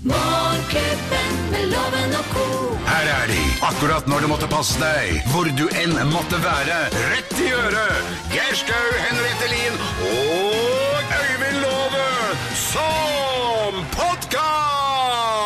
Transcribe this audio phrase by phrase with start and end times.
[0.00, 2.44] Morgenklubben med loven og ko.
[2.86, 6.78] Her er de, akkurat når du måtte passe deg, hvor du enn måtte være.
[7.12, 8.08] Rett i øret!
[8.32, 9.76] Geir Skau, Henriette Lien
[10.08, 12.08] og Øyvind Love
[12.62, 15.36] som podkast!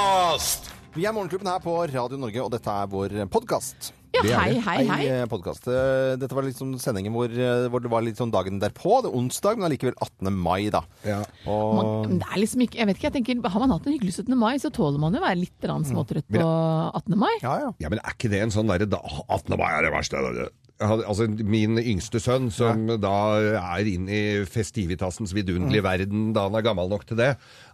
[0.94, 4.03] Vi er Morgenklubben her på Radio Norge, og dette er vår podkast.
[4.14, 5.04] Ja, hei, hei, hei.
[5.30, 5.66] Podcast.
[5.70, 9.00] Eh, Dette var sånn sendingen hvor, eh, hvor det var litt sånn dagen derpå.
[9.02, 10.30] Det er onsdag, men allikevel 18.
[10.38, 10.84] mai, da.
[11.50, 13.96] Og Man, det er liksom ikke, jeg vet ikke, jeg tenker, Har man hatt en
[13.96, 14.36] hyggelig 17.
[14.38, 17.18] mai, så tåler man jo å være litt grann småtrøtt på 18.
[17.18, 17.32] mai.
[17.42, 17.72] ja, ja.
[17.82, 19.58] Ja, men er ikke det en sånn derre 18.
[19.58, 20.50] mai er det verste?
[20.74, 23.14] Jeg altså, min yngste sønn, som da
[23.60, 27.28] er inn i festivitasens vidunderlige verden da han er gammel nok til det,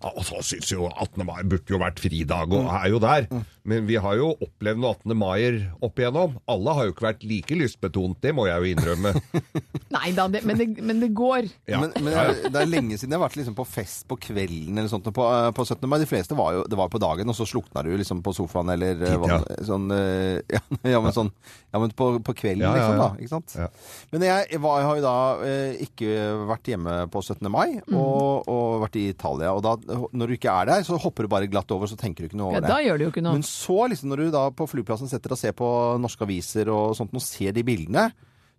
[0.04, 1.24] og så syns jo 18.
[1.24, 3.26] mai burde jo vært fridag, og er jo der.
[3.68, 5.16] Men vi har jo opplevd noen 18.
[5.20, 6.36] maier opp igjennom.
[6.50, 9.12] Alle har jo ikke vært like lystbetont, det må jeg jo innrømme.
[9.96, 11.48] Nei da, men, men det går.
[11.68, 11.80] Ja.
[11.82, 12.16] Men, men
[12.52, 15.24] det er lenge siden jeg har vært liksom på fest på kvelden eller sånt på,
[15.24, 15.88] eh, på 17.
[15.88, 15.98] mai.
[16.04, 18.73] De fleste var jo det var på dagen, og så slukna du liksom på sofaen
[18.76, 19.38] eller Tid, ja.
[19.65, 20.60] sånn eh, ja,
[20.93, 21.30] ja, men sånn
[21.71, 22.99] Ja, men på, på kvelden, Ja, ja, liksom, ja.
[23.01, 23.09] Da.
[23.18, 23.56] Ikke sant?
[23.59, 23.66] Ja.
[24.12, 25.15] Men jeg, var, jeg har jo da
[25.48, 26.15] eh, ikke
[26.52, 27.51] vært hjemme på 17.
[27.52, 29.52] mai, og, og vært i Italia.
[29.56, 29.74] Og da,
[30.12, 32.40] når du ikke er der, så hopper du bare glatt over, så tenker du ikke
[32.40, 32.73] noe over Ja, det.
[32.76, 33.38] da gjør du jo ikke noe.
[33.40, 35.71] Men så, liksom, når du da på flyplassen setter deg og ser på
[36.02, 38.10] norske aviser og sånt, og ser de bildene,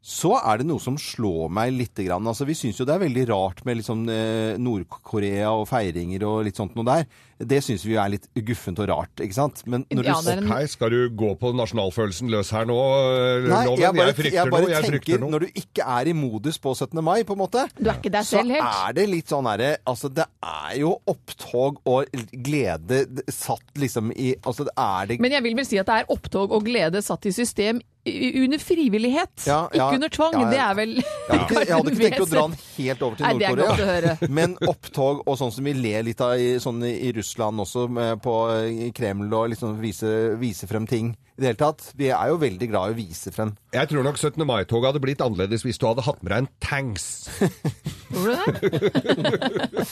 [0.02, 2.00] så er det noe som slår meg litt.
[2.02, 2.26] Grann.
[2.26, 6.40] Altså, vi syns jo det er veldig rart med liksom, eh, Nord-Korea og feiringer og
[6.48, 7.06] litt sånt noe der.
[7.48, 9.64] Det syns vi er litt guffent og rart, ikke sant?
[9.66, 13.66] Men når du en- Hei, skal du gå på nasjonalfølelsen løs her nå, eh, Nei,
[13.66, 13.80] Loven?
[13.82, 15.32] jeg bare, frykter jeg bare noe, jeg tenker frykter noe.
[15.32, 17.02] Når du ikke er i modus på 17.
[17.04, 18.64] mai, på en måte, Du er ikke der så selv helt.
[18.90, 22.06] er det litt sånn herre Altså, det er jo opptog og
[22.44, 25.96] glede satt liksom i Altså, det er det Men jeg vil vel si at det
[26.02, 29.46] er opptog og glede satt i system under frivillighet.
[29.46, 29.92] Ja, ja.
[29.92, 30.34] ikke under tvang.
[30.34, 30.50] Ja, ja.
[30.50, 33.16] Det er vel jeg hadde, ikke, jeg hadde ikke tenkt å dra den helt over
[33.16, 34.30] til Nord-Korea.
[34.40, 37.88] Men opptog og sånn som vi ler litt av i, sånn i i Russland også,
[37.88, 38.36] med, på,
[38.68, 41.94] i Kreml, og liksom vise, vise frem ting i det hele tatt.
[41.96, 43.56] Vi er jo veldig glad i å vise frem.
[43.74, 44.44] Jeg tror nok 17.
[44.48, 47.08] mai-toget hadde blitt annerledes hvis du hadde hatt med deg en tanks.
[48.12, 49.88] Gjorde du det?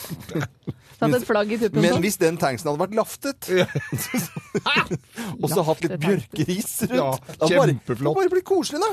[1.00, 2.02] Satt et flagg i tuppen Men sånn?
[2.04, 3.46] hvis den tanksen hadde vært laftet,
[5.40, 8.02] og så hatt litt bjørkeris rundt Ja, Kjempeflott.
[8.04, 8.18] bare-.
[8.20, 8.90] Bare blitt koselig, da.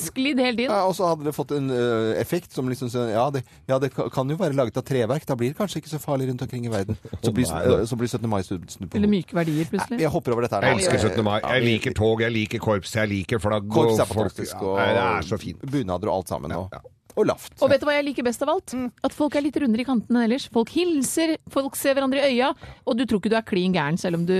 [0.00, 0.68] Sklidd helt inn.
[0.68, 3.40] Ja, og så hadde det fått en uh, effekt som liksom ja det,
[3.70, 5.24] ja, det kan jo være laget av treverk.
[5.28, 6.98] Da blir det kanskje ikke så farlig rundt omkring i verden.
[7.24, 7.48] Så blir,
[7.88, 8.28] så blir 17.
[8.28, 10.02] mai snudd på Eller myke verdier, plutselig.
[10.04, 10.66] Jeg hopper over dette her.
[10.74, 11.24] Jeg elsker 17.
[11.24, 11.38] mai.
[11.40, 15.04] Jeg liker tog, jeg liker korps, jeg liker flagg Korps er fantastisk, og Nei, det
[15.08, 15.64] er så fint.
[15.72, 16.52] bunader og alt sammen.
[16.58, 16.82] Og, Ja,
[17.14, 17.54] og laft.
[17.62, 18.74] Og vet du hva jeg liker best av alt?
[19.06, 20.48] At folk er litt rundere i kantene ellers.
[20.54, 22.52] Folk hilser, folk ser hverandre i øya,
[22.84, 24.36] og du tror ikke du er klin gæren selv om du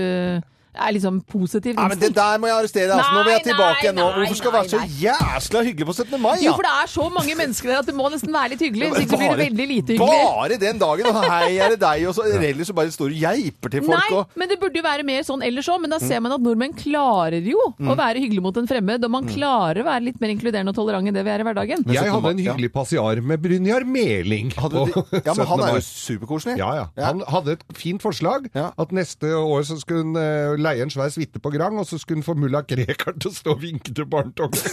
[0.75, 2.87] er liksom positiv Nei, men det der må jeg arrestere.
[2.89, 2.97] deg.
[2.99, 3.13] Altså.
[3.15, 4.05] Nå vil jeg tilbake igjen nå.
[4.15, 6.21] Hvorfor skal det være så jæsla hyggelig på 17.
[6.21, 6.35] mai?
[6.43, 8.89] Jo, for det er så mange mennesker der at det må nesten være litt hyggelig.
[8.91, 10.19] Hvis Men ikke blir det veldig lite hyggelig.
[10.25, 11.09] Bare den dagen.
[11.11, 12.05] Og hei, er det deg?
[12.09, 14.03] Og så ellers så bare står du og geiper til folk.
[14.03, 15.81] Nei, Og, men det burde jo være mer sånn ellers òg.
[15.85, 19.05] Men da ser man at nordmenn klarer jo å være hyggelig mot en fremmed.
[19.07, 21.47] Og man klarer å være litt mer inkluderende og tolerant enn det vi er i
[21.47, 21.85] hverdagen.
[21.95, 22.51] Jeg hadde en ja.
[22.53, 24.51] hyggelig passiar med Brynjar Meling.
[24.57, 24.93] hadde du,
[25.27, 25.49] ja, men 17.
[25.51, 26.57] han er jo superkoselig.
[26.61, 26.85] Ja, ja.
[27.05, 28.49] Han hadde et fint forslag.
[28.55, 28.71] Ja.
[28.81, 31.99] At neste år så skulle hun eh, leie en svær suite på Grang, og så
[32.01, 34.65] skulle han få mulla Krekar til å stå og vinke til barnetoget.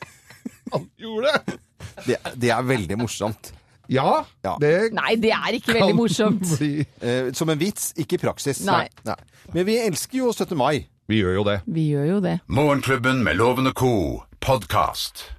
[0.74, 1.58] han gjorde det!
[2.06, 3.52] Det, det er veldig morsomt.
[3.88, 4.56] Ja, Ja.
[4.60, 6.44] det Nei, det er ikke veldig morsomt.
[6.58, 8.60] bli Eh, som en vits, ikke i praksis.
[8.68, 8.84] Nei.
[9.54, 10.56] Men vi elsker jo 17.
[10.60, 10.86] mai.
[11.08, 11.58] Vi gjør jo det.
[11.64, 12.36] Vi gjør jo det.
[12.52, 14.24] Morgenklubben med Lovende co.
[14.44, 15.37] podkast.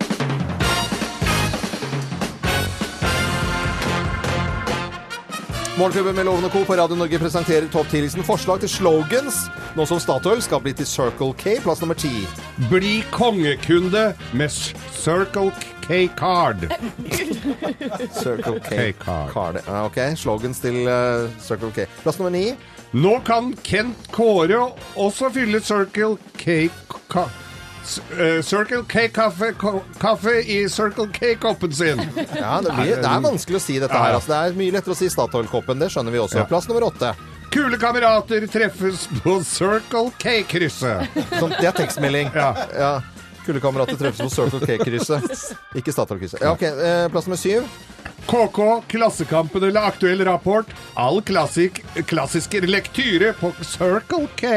[5.80, 6.64] Morgenklubben med Lovende og Co.
[6.68, 9.38] på Radio Norge presenterer topp 10-listen forslag til slogans,
[9.78, 12.12] nå som Statoil skal bli til Circle K, plass nummer ti.
[12.68, 15.54] Bli kongekunde med Circle
[15.86, 16.66] K Card.
[18.22, 18.90] Circle K.
[19.00, 19.62] K-card.
[19.86, 21.88] Ok, slogans til uh, Circle K.
[22.04, 22.50] Plass nummer ni.
[23.00, 24.66] Nå kan Kent Kåre
[25.00, 26.68] også fylle Circle K
[27.10, 27.49] ka, S- eh,
[28.44, 29.54] Circle K-kaffe
[30.00, 32.02] kaffe i Circle K-koppen sin.
[32.40, 34.16] Ja, det, blir, det er vanskelig å si dette her.
[34.18, 36.46] Altså, det er mye lettere å si Statoil-koppen, det skjønner vi også.
[36.50, 37.14] Plass nummer åtte.
[37.50, 41.16] Kule kamerater treffes på Circle K-krysset.
[41.16, 42.30] Det er tekstmelding.
[42.36, 42.52] Ja.
[42.78, 42.92] Ja.
[43.46, 45.56] Kulekamerater treffes på Circle K-krysset.
[45.80, 46.44] Ikke Statoil-krysset.
[46.46, 47.66] Ja, ok, eh, Plass nummer syv.
[48.30, 50.70] KK, Klassekampen eller Aktuell rapport.
[50.94, 54.54] All klassik, klassisk lektyre på Circle K.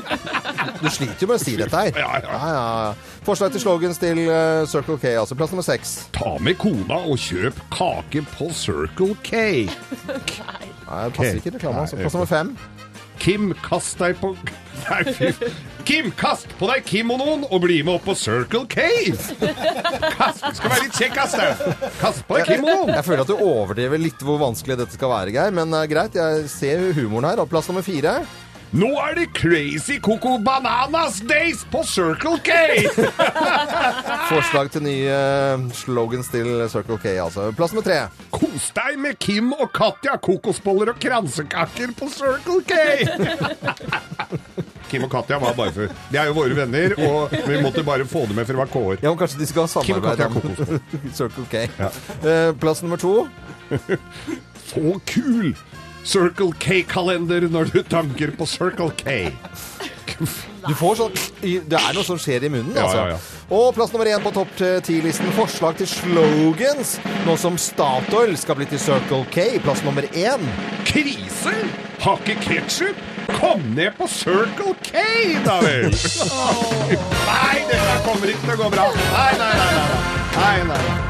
[0.80, 2.00] Du sliter jo med å si dette her.
[2.00, 2.64] Ja, ja.
[3.26, 5.38] Forslag til slogans til eh, Circle K, altså.
[5.38, 5.96] Plass nummer seks.
[6.16, 9.40] Ta med kona og kjøp kake på Circle K.
[9.70, 11.84] Nei, det passer ikke i reklame.
[11.86, 12.00] Altså.
[12.00, 12.54] Plass nummer fem.
[13.20, 14.32] Kim, kast deg på
[14.88, 15.28] Nei, fy
[15.84, 18.84] Kim, kast på deg kimonoen og bli med opp på Circle K!
[20.14, 21.88] Kast, skal være litt kjekkas, du!
[22.00, 22.92] Kast på deg kimonoen!
[22.94, 25.56] Jeg føler at du overdriver litt hvor vanskelig dette skal være, Geir.
[25.56, 27.42] Men eh, greit, jeg ser humoren her.
[27.42, 28.20] Og plass nummer fire.
[28.70, 32.50] Nå er det Crazy Coco Bananas Days på Circle K!
[34.30, 37.48] Forslag til nye eh, slogans til Circle K, altså.
[37.58, 37.96] Plass nummer tre.
[38.30, 42.78] Kos deg med Kim og Katja, kokosboller og kransekaker på Circle K!
[44.90, 48.06] Kim og Katja var bare for De er jo våre venner, og vi måtte bare
[48.06, 49.00] få det med for det var Kåre.
[49.02, 50.38] Ja, men kanskje de skal ha samarbeid om.
[51.18, 51.66] Circle K.
[52.22, 53.26] Eh, Plass nummer to.
[54.70, 55.56] Så kul!
[56.04, 59.30] Circle K-kalender når du tanker på Circle K.
[60.66, 62.98] Du får sånn Det er noe som skjer i munnen, Ja, altså.
[62.98, 63.20] ja, ja.
[63.56, 64.52] Og plass nummer én på topp
[64.86, 65.30] ti-listen.
[65.34, 66.98] Forslag til slogans.
[67.26, 69.46] Nå som Statoil skal bli til Circle K.
[69.64, 70.44] Plass nummer én.
[70.86, 71.54] Krise?
[72.04, 73.00] Har ikke ketsjup?
[73.40, 75.02] Kom ned på Circle K,
[75.46, 75.90] da vel!
[77.30, 78.88] Nei, dette kommer ikke til å gå bra.
[78.96, 79.70] Nei, nei, nei.
[80.36, 81.09] nei, nei, nei.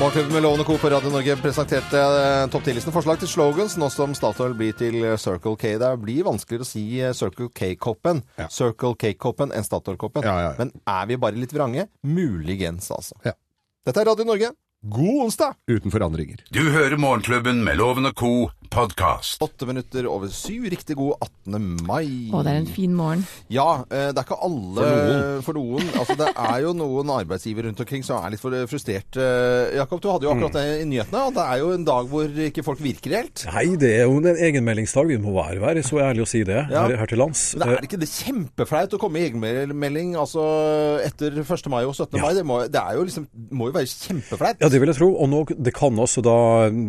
[0.00, 0.78] Morgenklubben med Lovende Co.
[0.78, 4.94] på Radio Norge presenterte eh, topp 10-listen forslag til slogans nå som Statoil blir til
[5.02, 5.72] eh, Circle K.
[5.80, 8.46] Det blir vanskeligere å si eh, Circle K-koppen Ja.
[8.52, 10.22] Circle K-koppen enn Statoil-koppen.
[10.28, 10.54] Ja, ja, ja.
[10.60, 11.88] Men er vi bare litt vrange?
[12.06, 13.18] Muligens, altså.
[13.26, 13.34] Ja.
[13.88, 14.52] Dette er Radio Norge.
[14.86, 15.56] God onsdag!
[15.66, 16.44] Uten forandringer.
[16.54, 18.52] Du hører Morgenklubben med Lovende Co.
[18.70, 19.40] podkast.
[19.42, 20.66] Åtte minutter over syv.
[20.72, 21.86] Riktig god 18.
[21.86, 22.28] mai.
[22.34, 23.22] Å, det er en fin morgen.
[23.52, 25.42] Ja, eh, det er ikke alle For noen.
[25.46, 25.88] for noen.
[25.98, 29.18] Altså, det er jo noen arbeidsgivere rundt omkring som er litt for frustrert.
[29.18, 32.10] Eh, Jakob, du hadde jo akkurat det i nyhetene, og det er jo en dag
[32.12, 33.44] hvor ikke folk virker helt.
[33.54, 35.08] Nei, det er jo en egenmeldingsdag.
[35.14, 36.84] Vi må være, være så ærlig å si det Ja.
[36.86, 37.54] her, her til lands.
[37.56, 40.44] Men er det ikke det kjempeflaut å komme i egenmelding altså,
[41.04, 41.70] etter 1.
[41.72, 42.20] mai og 17.
[42.20, 42.32] mai?
[42.36, 44.60] Det, må, det er jo liksom, må jo være kjempeflaut.
[44.60, 45.10] Ja, det vil jeg tro.
[45.16, 46.36] Og nå, det kan også da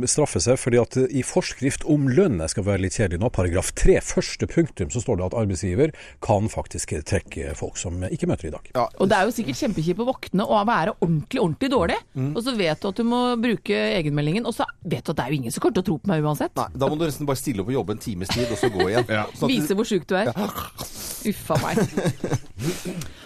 [0.09, 3.71] straffe seg, fordi at i forskrift om lønn, jeg skal være litt kjedelig nå, paragraf
[3.77, 5.93] 3, første punktum, så står det at arbeidsgiver
[6.25, 8.71] kan faktisk trekke folk som ikke møter i dag.
[8.75, 11.99] Ja, Og det er jo sikkert kjempekjipt å våkne og være ordentlig, ordentlig dårlig.
[12.13, 12.31] Mm.
[12.33, 15.25] Og så vet du at du må bruke egenmeldingen, og så vet du at det
[15.25, 16.55] er jo ingen som kommer til å tro på meg uansett.
[16.59, 18.71] Nei, da må du nesten bare stille opp og jobbe en times tid, og så
[18.73, 19.07] gå igjen.
[19.09, 19.25] Ja.
[19.39, 20.31] Sånn at Vise hvor sjuk du er.
[21.27, 21.77] Uffa meg.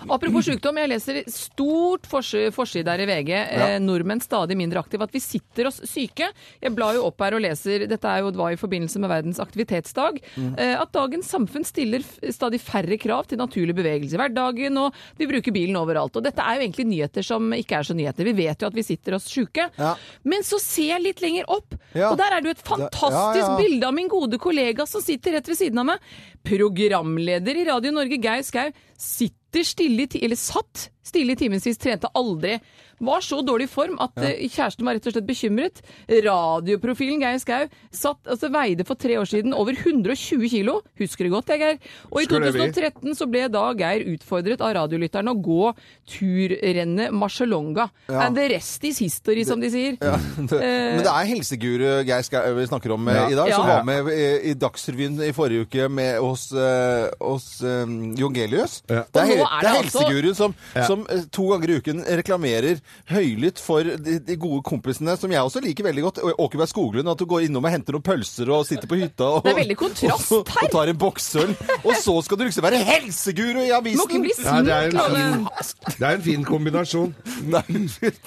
[0.10, 3.32] Apropos sykdom, jeg leser stort forsi- forside her i VG.
[3.34, 5.04] Eh, nordmenn stadig mindre aktive.
[5.08, 6.28] At vi sitter oss syke.
[6.62, 9.40] Jeg blar jo opp her og leser, dette er jo var i forbindelse med verdens
[9.40, 10.20] aktivitetsdag,
[10.58, 12.04] eh, at dagens samfunn stiller
[12.34, 16.16] stadig færre krav til naturlig bevegelse i hverdagen, og vi bruker bilen overalt.
[16.20, 18.24] Og dette er jo egentlig nyheter som ikke er så nyheter.
[18.28, 19.70] Vi vet jo at vi sitter oss syke.
[19.80, 19.96] Ja.
[20.24, 22.12] Men så ser jeg litt lenger opp, Ja.
[22.12, 23.58] og der er det jo et fantastisk Ja, ja.
[23.58, 26.00] bilde av min gode kollega som sitter rett ved siden av meg.
[26.44, 31.78] Programleder i Radio Norge, Geir Skau, sitter stille i ti eller satt stille i timevis,
[31.82, 32.58] trente aldri.
[33.04, 34.30] Var så dårlig form at ja.
[34.48, 35.82] kjæresten var rett og slett bekymret.
[36.08, 40.78] Radioprofilen Geir Skau satt, altså, veide for tre år siden over 120 kilo.
[41.02, 41.80] Husker det godt, jeg, Geir.
[42.12, 42.62] Og i Husker det vi.
[42.72, 45.74] 2013 så ble da Geir utfordret av radiolytterne å gå
[46.14, 47.90] turrennet Marcialonga.
[48.14, 49.98] And the rest is history, som de sier.
[50.00, 50.48] Ja, men
[51.04, 53.26] det er helseguru Geir Skau vi snakker om eh, Ja.
[53.30, 53.78] i dag, som Ja.
[53.78, 57.84] var med i, i Dagsrevyen i forrige uke med, oss, eh, hos eh,
[58.20, 58.80] Jongelius.
[58.90, 59.04] Ja.
[59.12, 60.56] Det er, er det er altså- helseguruen som,
[60.88, 62.80] som eh, to ganger i uken reklamerer
[63.12, 66.22] høylytt for de, de gode kompisene, som jeg også liker veldig godt.
[66.40, 69.44] Åkeberg Skoglund, at du går innom og henter noen pølser og sitter på hytta og,
[69.46, 70.68] Det er veldig kontrast og, her.
[70.68, 71.56] og tar en boksøl.
[71.84, 74.48] Og så skal du liksom være helseguru i Må ikke avisen!
[74.48, 75.48] Ja, det er en fin,
[76.00, 77.14] det er en fin kombinasjon.
[77.54, 77.64] Nei,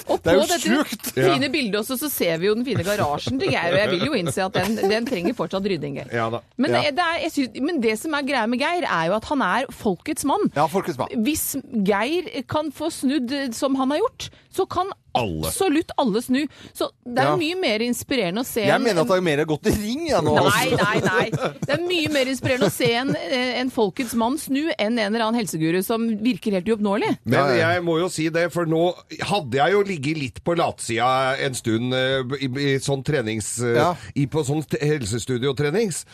[0.09, 3.39] Og det er på dette fine bildet også, så ser vi jo den fine garasjen
[3.41, 5.99] til Geir, og jeg vil jo innse at den, den trenger fortsatt rydding.
[6.01, 6.09] Geir.
[6.15, 6.41] Ja da.
[6.57, 6.91] Men, Ja.
[6.97, 9.43] det er, jeg synes, men det som er greia med Geir, er jo at han
[9.45, 10.49] er folkets mann.
[10.57, 11.13] Ja, folkets mann.
[11.27, 11.45] Hvis
[11.87, 15.47] Geir kan få snudd som han har gjort, så kan Alle.
[15.49, 16.47] absolutt alle snu.
[16.73, 17.37] Så det er Ja.
[17.37, 20.07] mye mer inspirerende å se Jeg en- mener at det er mer gått i ring,
[20.09, 20.35] jeg nå.
[20.35, 21.31] Nei, nei, nei.
[21.61, 25.15] Det er mye mer inspirerende å se en, eh, en folkets mann snu enn en
[25.15, 27.19] eller annen helseguru som virker helt uoppnåelig.
[27.25, 31.39] Men jeg må jo si det, for nå hadde jeg jo ligget litt på latsida
[31.39, 33.59] en stund eh, i, i sånn trenings...
[33.63, 33.95] eh, Ja.
[34.17, 36.05] I, på sånn helsestudiotrenings.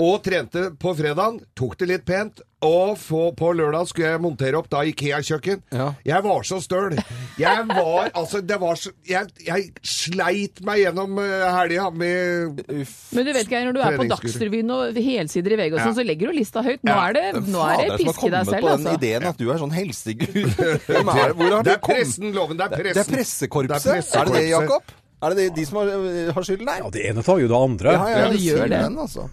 [0.00, 2.40] Og trente på fredagen, tok det litt pent.
[2.64, 5.62] Og for, på lørdag skulle jeg montere opp da Ikea-kjøkken.
[5.72, 5.86] Ja.
[6.04, 6.96] Jeg var så støl.
[7.40, 13.28] Jeg var altså det var så, jeg, jeg sleit meg gjennom uh, helga med Men
[13.28, 15.96] du vet Geir, når du er på Dagsrevyen og helsider i VG og sånn, Ja.
[16.00, 16.84] så legger du lista høyt.
[16.84, 18.96] Nå er det, nå er det piske deg selv, den altså.
[19.00, 20.40] ideen at du er sånn helsegud.
[21.00, 21.48] Er det?
[21.50, 22.58] Det det er pressen, loven.
[22.58, 22.96] Det er pressen.
[22.96, 23.84] Det er pressekorpset?
[23.84, 24.20] Det er pressekorpset.
[24.20, 24.92] Er det det, Jakob?
[25.20, 25.90] Er det de, de som har,
[26.32, 26.64] har skylden?
[26.64, 26.78] Nei.
[26.80, 27.92] Ja, det ene tar jo det andre.
[27.92, 28.78] Ja, ja, det gjør det.
[28.86, 29.26] Den, altså.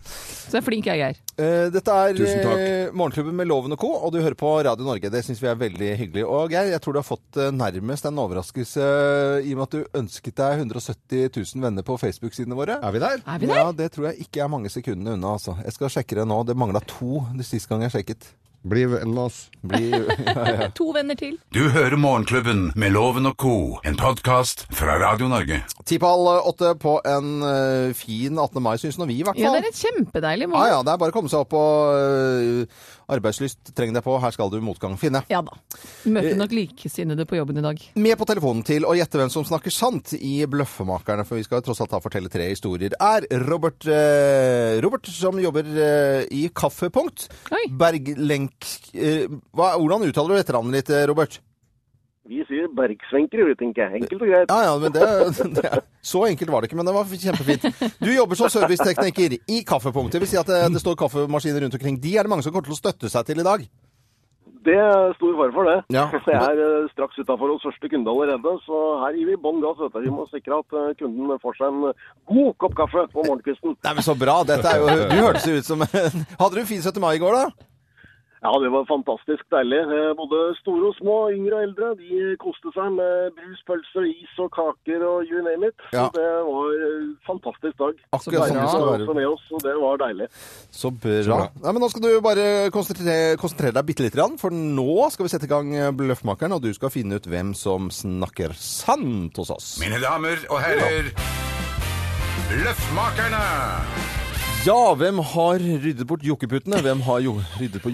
[0.48, 1.20] Så er flink jeg, Geir.
[1.38, 4.84] Uh, dette er uh, eh, Morgenklubben med Loven og Co., og du hører på Radio
[4.88, 5.12] Norge.
[5.14, 6.26] Det syns vi er veldig hyggelig.
[6.28, 9.66] Og Geir, jeg tror du har fått uh, nærmest en overraskelse eh, i og med
[9.68, 12.80] at du ønsket deg 170 000 venner på Facebook-sidene våre.
[12.84, 13.24] Er vi der?
[13.24, 13.62] Er vi der?
[13.62, 15.56] Ja, det tror jeg ikke er mange sekundene unna, altså.
[15.64, 16.42] Jeg skal sjekke det nå.
[16.48, 18.28] Det mangla to sist gang jeg sjekket.
[18.68, 19.38] Bli venn med oss.
[19.62, 19.92] Bli,
[20.80, 21.38] To venner til.
[21.56, 23.54] Du hører Morgenklubben med Loven og co.,
[23.88, 25.62] en podkast fra Radio Norge.
[25.88, 28.60] Ti på halv åtte på en eh, fin 18.
[28.64, 30.68] mai, syns nå vi, i hvert Ja, det er et kjempedeilig morgen.
[30.68, 34.18] Ja, ja, det er bare å komme seg opp og øh, Arbeidslyst trenger deg på.
[34.20, 35.22] Her skal du motgang finne.
[35.32, 35.56] Ja da.
[36.12, 37.80] Møter nok likesinnede på jobben i dag.
[37.96, 41.64] Med på telefonen til å gjette hvem som snakker sant i Bløffmakerne, for vi skal
[41.66, 47.30] tross alt da fortelle tre historier, er Robert, eh, Robert som jobber eh, i Kaffepunkt.
[47.56, 47.64] Oi.
[47.80, 48.72] Berglenk...
[48.92, 51.40] Eh, hva, hvordan uttaler du etternavnet ditt, eh, Robert?
[52.28, 54.04] Vi sier bergsvenker, tenker jeg.
[54.04, 54.52] Enkelt og greit.
[54.52, 55.08] Ja, ja, men det,
[55.58, 57.68] det Så enkelt var det ikke, men det var kjempefint.
[58.04, 60.20] Du jobber som servicetekniker i Kaffepunktet.
[60.24, 62.00] Vil si at det, det står kaffemaskiner rundt omkring.
[62.04, 63.64] De er det mange som kommer til å støtte seg til i dag.
[64.68, 65.78] Det er stor fare for det.
[65.96, 66.04] Ja.
[66.28, 69.80] Jeg er eh, straks utafor hos første kunde allerede, så her gir vi bånn gass.
[69.96, 71.96] Vi må sikre at eh, kunden får seg en
[72.34, 73.78] god kopp kaffe på morgenkvisten.
[73.88, 74.42] Nei, men Så bra.
[74.48, 77.00] Dette er jo, du hørtes ut som Hadde du fin 17.
[77.04, 77.67] mai i går, da?
[78.44, 79.80] Ja, det var fantastisk deilig.
[79.82, 84.36] Eh, Både store og små, yngre og eldre, de koste seg med brus, pølser, is
[84.44, 85.78] og kaker og you name it.
[85.96, 86.06] Ja.
[86.06, 87.96] Så det var en fantastisk dag.
[88.14, 89.16] Akkurat som det skal var være.
[89.18, 90.28] med oss, og det var deilig.
[90.82, 91.40] Så bra.
[91.64, 95.26] Nei, men Nå skal du bare konsentrere, konsentrere deg bitte lite grann, for nå skal
[95.28, 99.50] vi sette i gang Bløffmakeren, og du skal finne ut hvem som snakker sant hos
[99.54, 99.74] oss.
[99.82, 101.10] Mine damer og herrer,
[102.64, 103.44] Løffmakerne!
[104.68, 106.82] Ja, hvem har ryddet bort jokkeputene?
[106.84, 107.88] Hvem har jo ryddet på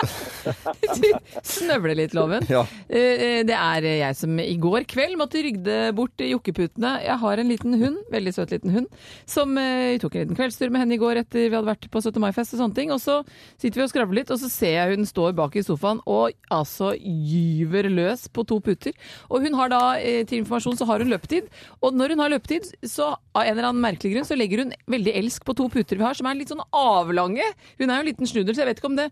[0.00, 1.42] jokkepute?
[1.54, 2.44] snøvler litt, Loven.
[2.50, 2.62] Ja.
[2.88, 6.96] Eh, Det er jeg som i går kveld måtte rygde bort jokkeputene.
[7.04, 8.88] Jeg har en liten hund, veldig søt liten hund,
[9.28, 11.88] som eh, vi tok en liten kveldstur med henne i går etter vi hadde vært
[11.92, 12.20] på 17.
[12.22, 12.92] mai-fest og sånne ting.
[12.94, 13.20] Og så
[13.60, 16.34] sitter vi og skravler litt, og så ser jeg hun står bak i sofaen og
[16.52, 18.96] altså gyver løs på to puter.
[19.30, 21.50] Og hun har da, eh, til informasjon, så har hun løpetid.
[21.82, 24.74] Og når hun har løpetid, så av en eller annen merkelig grunn, så legger hun
[24.90, 27.44] veldig elsk på to puter vi har, som er litt sånn avlange.
[27.78, 29.10] Hun er jo en liten snudel, så jeg vet ikke om det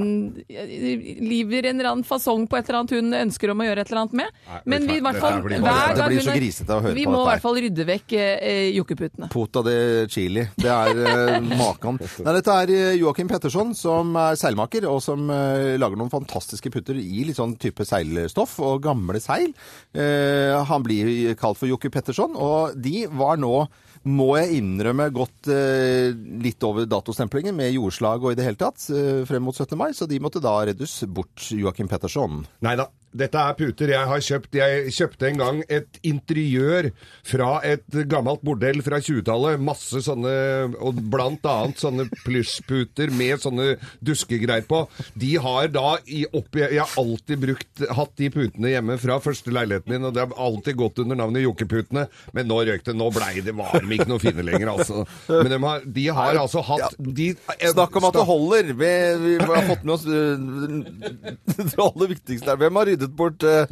[0.00, 3.90] gjenliver en eller annen fasong på et eller annet hun ønsker om å gjøre et
[3.92, 4.40] eller annet med.
[4.70, 7.86] Men vi i hvert fall hver gang hun er- Vi må i hvert fall rydde
[7.88, 9.28] vekk eh, jokkeputene.
[9.32, 9.76] Pota de
[10.12, 10.46] chili.
[10.56, 12.00] Det er eh, makan.
[12.00, 16.70] Nei, dette er eh, Joakim Petterson, som er seilmaker, og som eh, lager noen fantastiske
[16.74, 19.52] putter i litt sånn type seilstoff og gamle seil.
[19.94, 23.66] Eh, han blir kalt for Jokke Petterson, og de var nå
[24.08, 26.08] må jeg innrømme gått eh,
[26.40, 29.76] litt over datostemplingen med jordslag og i det hele tatt eh, frem mot 17.
[29.76, 32.44] mai, så de måtte da reddes bort, Joakim Petterson.
[32.64, 32.88] Nei da.
[33.10, 34.56] Dette er puter jeg har kjøpt.
[34.60, 36.90] Jeg kjøpte en gang et interiør
[37.26, 39.58] fra et gammelt bordell fra 20-tallet.
[39.62, 40.34] Masse sånne,
[40.78, 43.72] og blant annet sånne plysjputer med sånne
[44.04, 44.84] duskegreier på.
[45.18, 49.52] De har da i opp, Jeg har alltid brukt, hatt de putene hjemme fra første
[49.54, 52.06] leiligheten min, og det har alltid gått under navnet Jokkeputene.
[52.36, 52.94] Men nå røyk det.
[53.00, 55.04] Nå blei det varme, ikke noe fine lenger, altså.
[55.30, 57.32] Men de har, de har altså hatt de,
[57.70, 58.72] Snakk om at det holder!
[58.80, 58.90] Vi,
[59.24, 62.58] vi har fått med oss eh, det aller viktigste her.
[62.60, 63.66] Hvem har ryddet bort eh,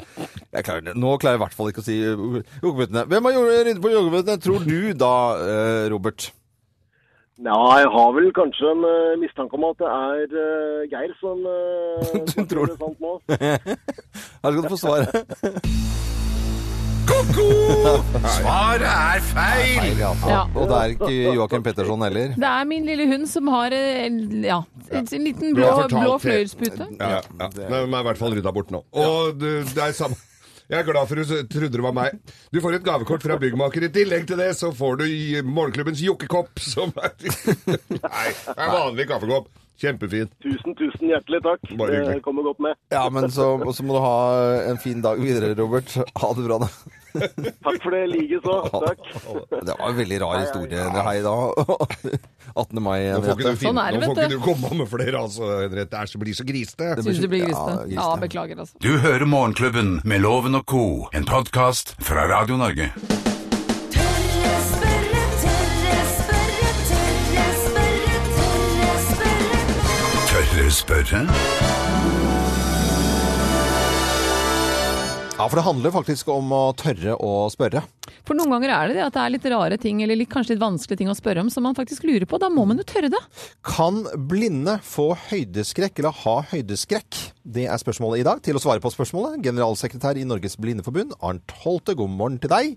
[0.65, 0.95] klarer.
[0.97, 2.25] Nå klarer jeg i hvert fall ikke å si eh,
[2.63, 3.05] jokkeputene.
[3.11, 6.31] Hvem har ryddet bort jokkeputene, tror du da, eh, Robert?
[7.39, 12.43] Ja, jeg har vel kanskje en mistanke om at det er Geir som uh, Du
[12.51, 12.79] tror det?
[12.81, 13.15] sant nå.
[14.43, 15.99] Her skal du få svaret.
[17.09, 17.47] Ko-ko!
[18.37, 19.99] Svaret er feil!
[19.99, 20.43] Ja, Ja.
[20.53, 22.35] Og det er ikke Joakim Petterson heller.
[22.37, 24.09] Det er min lille hund som har eh,
[24.45, 24.61] ja,
[24.93, 26.23] en en liten blå, har fortalt blå det.
[26.27, 26.89] fløyelspute.
[27.01, 27.51] Ja, ja.
[27.59, 28.83] Men de er i hvert fall rydda bort nå.
[28.93, 30.19] Og du, det er samme
[30.69, 32.19] jeg er glad for du trodde det var meg.
[32.53, 33.87] Du får et gavekort fra byggmaker.
[33.87, 37.15] I tillegg til det så får du i morgenklubbens jokkekopp, som er
[37.97, 39.49] Nei, det er vanlig kaffekopp.
[39.79, 40.29] Kjempefin.
[40.43, 41.65] Tusen, tusen hjertelig takk.
[41.79, 42.19] Bare hyggelig.
[42.19, 42.77] Det kommer godt med.
[42.93, 44.17] Ja, men så, så må du ha
[44.69, 45.95] en fin dag videre, Robert.
[45.97, 46.98] Ha det bra, da.
[47.65, 48.57] Takk for det, likeså.
[48.73, 49.05] Takk.
[49.69, 52.19] Det var en veldig rar historie det her i dag.
[52.55, 52.83] 18.
[52.83, 52.99] mai.
[53.13, 54.45] Nå får ikke du, finne, Sånn det, nå får ikke du.
[54.45, 55.91] komme med flere, altså, Henriette.
[55.95, 56.91] Det er så- blir så grisete.
[57.07, 57.77] Syns du blir grisete?
[57.95, 58.01] Ja.
[58.03, 58.77] Ja, beklager, altså.
[58.85, 60.85] Du hører Morgenklubben med Loven og co.,
[61.15, 62.93] en podkast fra Radio Norge.
[70.29, 71.21] Tørre spørre,
[75.39, 77.85] Ja, for det handler faktisk om å tørre å spørre.
[78.27, 80.57] For noen ganger er det det at det er litt rare ting, eller litt, kanskje
[80.57, 82.41] litt vanskelige ting å spørre om, som man faktisk lurer på.
[82.43, 83.21] Da må man jo tørre det.
[83.63, 87.21] Kan blinde få høydeskrekk eller ha høydeskrekk?
[87.47, 88.43] Det er spørsmålet i dag.
[88.43, 92.75] Til å svare på spørsmålet, generalsekretær i Norges Blindeforbund, Arnt Holte, god morgen til deg.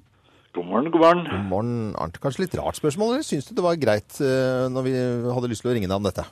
[0.53, 1.25] God morgen, god morgen.
[1.31, 2.21] God morgen, Arnt.
[2.21, 4.93] Kanskje litt rart spørsmål, eller syns du det var greit eh, når vi
[5.33, 6.29] hadde lyst til å ringe deg om dette?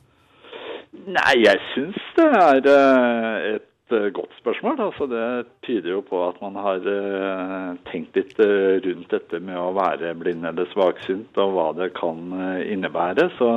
[1.09, 3.49] Nei, jeg syns det er eh,
[3.89, 4.81] et eh, godt spørsmål.
[4.81, 9.57] Altså, det tyder jo på at man har eh, tenkt litt eh, rundt dette med
[9.57, 12.19] å være blind eller svaksynt, og hva det kan
[12.65, 13.29] innebære.
[13.37, 13.49] Så,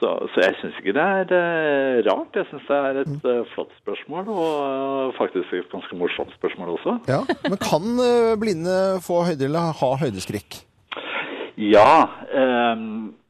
[0.00, 1.06] så, så jeg syns ikke det
[1.38, 2.36] er rart.
[2.36, 6.98] Jeg syns det er et eh, flott spørsmål, og faktisk et ganske morsomt spørsmål også.
[7.10, 7.88] Ja, Men kan
[8.40, 10.62] blinde få høyde eller ha høydeskrekk?
[11.60, 12.08] Ja.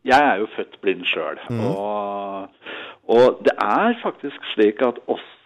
[0.06, 1.40] jeg er jo født blind sjøl.
[1.50, 2.46] Og,
[3.10, 5.41] og det er faktisk slik at også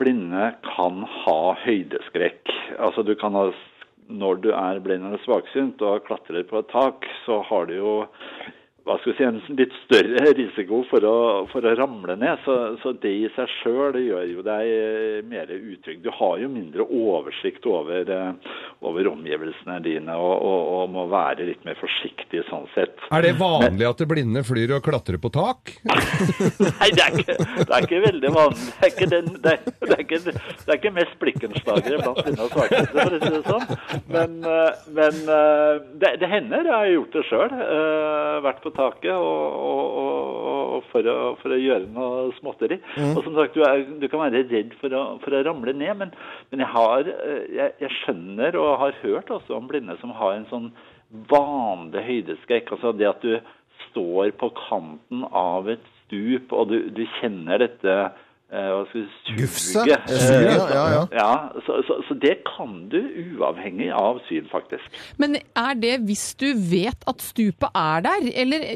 [0.00, 2.52] blinde kan ha høydeskrekk.
[2.78, 3.50] Altså du kan ha
[4.12, 7.92] Når du er blind eller svaksynt og klatrer på et tak, så har du jo
[8.82, 11.16] hva skal vi si, en litt større risiko for å,
[11.52, 12.40] for å ramle ned.
[12.42, 16.00] Så, så det i seg sjøl gjør jo deg eh, mer utrygg.
[16.02, 21.46] Du har jo mindre oversikt over, eh, over omgivelsene dine og, og, og må være
[21.46, 22.98] litt mer forsiktig sånn sett.
[23.14, 25.76] Er det vanlig at det blinde flyr og klatrer på tak?
[26.80, 28.66] Nei, det er ikke, det er ikke veldig vanlig.
[28.72, 32.22] Det er ikke, den, det er, det er ikke, det er ikke mest blikkenslagere blant
[32.26, 34.04] blinde og svakeste, for å si det sånn.
[34.10, 35.22] Men, eh, men
[36.02, 36.66] det, det hender.
[36.66, 37.58] Jeg har gjort det sjøl.
[38.42, 42.78] Vært på taket og, og, og, for, å, for å gjøre noe småtteri.
[43.12, 45.94] Og som sagt, du, er, du kan være redd for å, for å ramle ned,
[46.00, 46.14] men,
[46.52, 50.36] men jeg, har, eh, jeg, jeg skjønner og har hørt også om blinde som har
[50.36, 50.70] en sånn
[51.30, 52.74] vanlig høydeskrekk.
[52.76, 53.36] Altså det at du
[53.90, 57.96] står på kanten av et stup, og du, du kjenner dette
[58.52, 59.80] hva skal vi Gufse?
[59.80, 61.02] Eh, Eh, ja, ja.
[61.16, 61.32] ja
[61.66, 63.00] så, så, så det kan du
[63.38, 65.00] uavhengig av syn, faktisk.
[65.16, 68.66] Men er det hvis du vet at stupet er der, eller,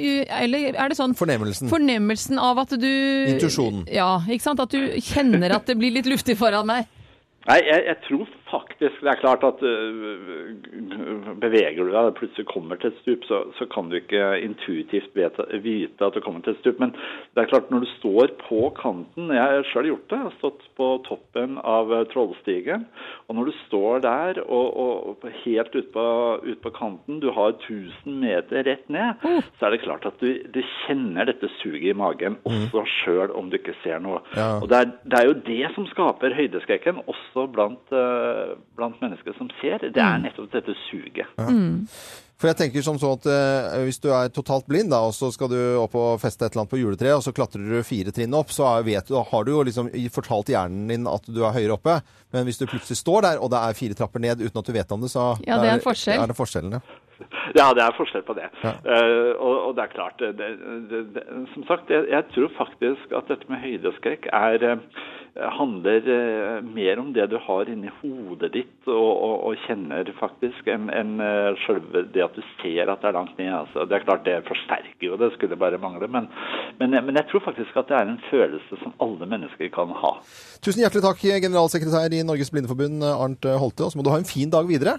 [0.40, 1.68] eller er det sånn Fornemmelsen.
[1.72, 2.90] Fornemmelsen av at du
[3.34, 3.84] Intuisjonen.
[3.92, 4.64] Ja, ikke sant?
[4.64, 6.88] At du kjenner at det blir litt luftig foran meg.
[7.46, 10.56] Nei, jeg, jeg tror faktisk Det er klart at øh,
[11.42, 15.14] beveger du deg og plutselig kommer til et stup, så, så kan du ikke intuitivt
[15.16, 16.80] vite, vite at du kommer til et stup.
[16.82, 16.94] Men
[17.34, 20.20] det er klart når du står på kanten Jeg har sjøl gjort det.
[20.20, 22.86] Jeg har stått på toppen av øh, Trollstigen.
[23.26, 26.06] Og når du står der og, og helt ute på,
[26.46, 29.22] ut på kanten, du har 1000 meter rett ned,
[29.58, 33.50] så er det klart at du, du kjenner dette suget i magen også sjøl om
[33.50, 34.22] du ikke ser noe.
[34.36, 34.56] Ja.
[34.60, 39.36] Og det er, det er jo det som skaper høydeskrekken, også blant, eh, blant mennesker
[39.38, 39.82] som ser.
[39.82, 41.25] Det er nettopp dette suget.
[42.36, 45.30] For jeg tenker som så at eh, hvis du er totalt blind, da, og så
[45.32, 48.12] skal du opp og feste et eller annet på juletreet, og så klatrer du fire
[48.12, 51.40] trinn opp, så er, vet du, har du jo liksom fortalt hjernen din at du
[51.40, 51.96] er høyere oppe.
[52.36, 54.76] Men hvis du plutselig står der, og det er fire trapper ned uten at du
[54.76, 56.20] vet om det, så Ja, det er forskjell.
[56.20, 56.84] er det forskjellen, ja.
[57.56, 58.50] Ja, det er forskjell på det.
[58.60, 58.74] Ja.
[58.84, 61.22] Uh, og, og det er klart det, det, det,
[61.54, 66.98] Som sagt, jeg, jeg tror faktisk at dette med høydeskrekk er, eh, handler eh, mer
[66.98, 71.58] om det du har inni hodet ditt og, og, og kjenner, faktisk, enn enn, eh,
[71.66, 73.52] selve det at du ser at det er langt ned.
[73.52, 76.08] Altså, det er klart det forsterker jo det, skulle bare mangle.
[76.12, 76.30] Men,
[76.80, 80.14] men, men jeg tror faktisk at det er en følelse som alle mennesker kan ha.
[80.64, 83.86] Tusen hjertelig takk, generalsekretær i Norges Blindeforbund, Arnt Holte.
[83.86, 84.98] Og så må du ha en fin dag videre.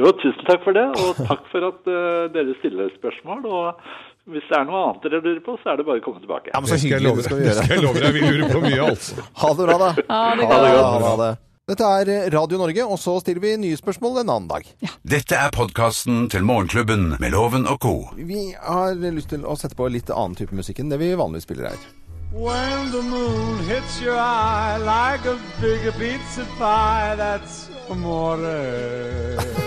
[0.00, 3.44] Jo, tusen takk for det, og takk for at eh, dere stiller spørsmål.
[3.44, 3.82] og
[4.30, 6.52] Hvis det er noe annet dere lurer på, så er det bare å komme tilbake.
[6.54, 7.74] Ja, men så Det hyggelig, det skal vi Det skal gjøre.
[7.74, 8.12] jeg love deg.
[8.14, 9.24] Vi lurer på mye, altså.
[9.42, 9.88] Ha det bra, da.
[10.12, 11.06] Ha det Ha godt.
[11.08, 11.32] Ha det.
[11.72, 14.66] Dette er Radio Norge, og så stiller vi nye spørsmål en annen dag.
[15.06, 17.94] Dette er podkasten til Morgenklubben med Loven og co.
[18.18, 21.46] Vi har lyst til å sette på litt annen type musikk enn det vi vanligvis
[21.46, 21.82] spiller her.
[22.32, 29.61] When the moon hits your eye like a big pizza pie, that's amore.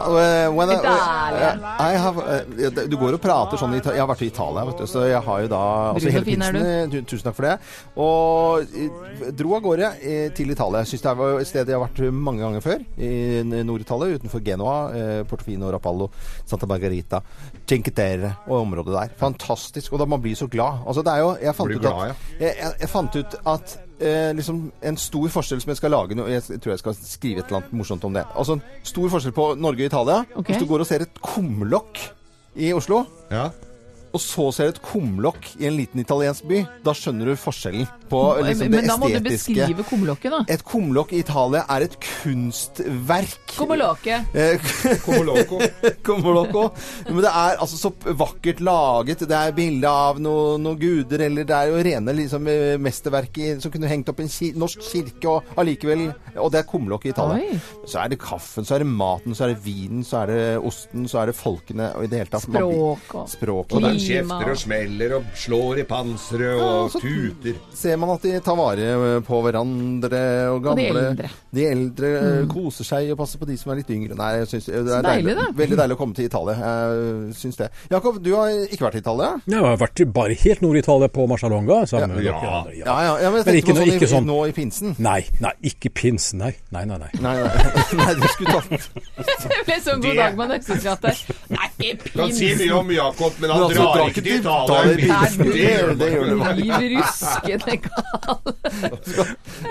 [0.00, 0.78] Uh, when I-.
[1.78, 4.78] I have, uh, du går og prater sånn i Jeg har vært i Italia, vet
[4.80, 5.58] du, så jeg har jo da
[5.92, 7.56] altså hele er pinsen, Tusen takk for det.
[8.00, 10.84] Og eh, dro av gårde eh, til Italia.
[10.88, 12.86] Syns det var et sted jeg har vært mange ganger før.
[12.96, 14.78] I Nord-Italia, utenfor Genoa.
[14.96, 16.08] eh, Portofino, Rapallo,
[16.48, 17.20] Santa Margarita,
[17.68, 19.14] Cinque Terre og området der.
[19.20, 19.92] Fantastisk.
[19.92, 20.84] Og da man blir så glad.
[20.86, 23.78] Altså, det er jo Jeg fant ut glad, at jeg, jeg, jeg fant ut at
[24.00, 27.40] eh, liksom en stor forskjell som jeg skal lage noe, Jeg tror jeg skal skrive
[27.40, 28.24] et eller annet morsomt om det.
[28.34, 30.24] Altså en stor forskjell på Norge og Italia.
[30.34, 30.46] Ok.
[30.52, 31.98] Hvis du går og ser et kumlokk
[32.56, 33.50] i Oslo, Ja.
[34.10, 37.86] Og så ser du et kumlokk i en liten italiensk by, da skjønner du forskjellen
[38.10, 40.40] på liksom, det Men da må du beskrive kumlokket, da.
[40.50, 43.54] Et kumlokk i Italia er et kunstverk.
[43.54, 44.18] Kumoloke.
[44.34, 44.70] Eh,
[45.06, 46.64] Comoloco.
[47.06, 49.22] Men det er altså så vakkert laget.
[49.30, 52.50] Det er bilde av noen noe guder, eller det er jo rene liksom,
[52.82, 56.68] mesterverket som kunne hengt opp i en ki norsk kirke, og allikevel Og det er
[56.68, 57.40] kumlokk i Italia.
[57.40, 57.58] Oi.
[57.88, 60.42] Så er det kaffen, så er det maten, så er det vinen, så er det
[60.70, 63.90] osten, så er det folkene og i det hele tatt Språk og, Språk og klima.
[63.90, 67.58] Og kjefter og smeller og slår i panseret Ja, og så- tuter.
[67.74, 70.22] Ser man at de tar vare på hverandre
[70.54, 70.88] og gamle.
[70.90, 71.30] Og de eldre.
[71.50, 72.48] De eldre mm.
[72.52, 74.16] koser seg og passer på de som er litt yngre.
[74.18, 75.46] Nei, jeg synes, det er deilig, deilig, da.
[75.62, 76.56] veldig deilig å komme til Italia.
[76.60, 77.70] Jeg syns det.
[77.90, 79.30] Jakob, du har ikke vært i Italia?
[79.46, 81.82] Jeg har vært bare helt nord i Italia på Marcialonga.
[81.90, 82.38] Sammen Ja.
[82.40, 83.18] Ja, ja.
[83.20, 84.94] ja men jeg Men ikke på sånn, ikke i, sånn- nå i pinsen.
[84.98, 86.19] Nei, nei, ikke pinsen.
[86.40, 86.98] Nei, nei, nei.
[87.00, 87.10] nei.
[87.20, 88.70] Nei, nei, nei du skulle tatt
[89.50, 91.12] Det ble sånn god Det- dag med Østensgata.
[91.54, 94.36] Nei, ikke Kan si mye om Jakob, men han Men altså, drar ikke ikke til
[94.40, 94.96] Italia.
[95.00, 95.40] Pinsen.
[95.40, 95.98] pinsen.
[96.00, 96.90] Det gjør Det bare.
[96.94, 98.38] ruskende gal.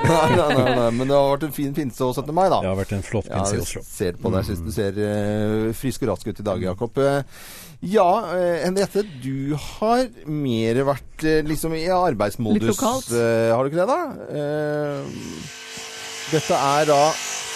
[0.10, 2.34] Nei, nei, nei, men det har vært en fin pinse og 17.
[2.36, 2.60] mai, da.
[2.64, 3.82] Det har vært en flott pinse i Oslo.
[3.86, 4.46] ser på deg.
[4.50, 6.98] syns du ser uh, frisk og rask ut i dag, Jakob.
[7.00, 7.22] Eh,
[7.88, 12.60] ja, eh, Henriette, du har mer vært eh, liksom i arbeidsmodus.
[12.60, 13.08] Litt lokalt.
[13.16, 14.02] eh, har du ikke det, da?
[14.36, 15.00] Eh,
[16.32, 17.02] dette er da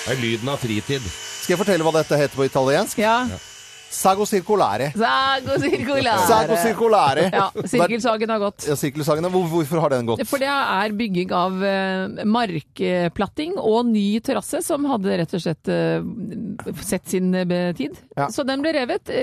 [0.04, 1.04] Det er lyden av fritid.
[1.44, 3.00] Skal jeg fortelle hva dette heter på italiensk?
[3.00, 3.22] Ja.
[3.94, 4.90] Sago circolare.
[4.98, 6.26] Sago circolare.
[6.32, 7.26] Sago circolare.
[7.34, 8.66] Ja, sirkelsagen har gått.
[8.68, 10.24] Ja, sirkelsagen, Hvor, hvorfor har den gått?
[10.30, 15.72] For det er bygging av eh, markplatting og ny terrasse, som hadde rett og slett
[15.72, 16.02] eh,
[16.82, 18.00] sett sin eh, tid.
[18.18, 18.32] Ja.
[18.34, 19.14] Så den ble revet,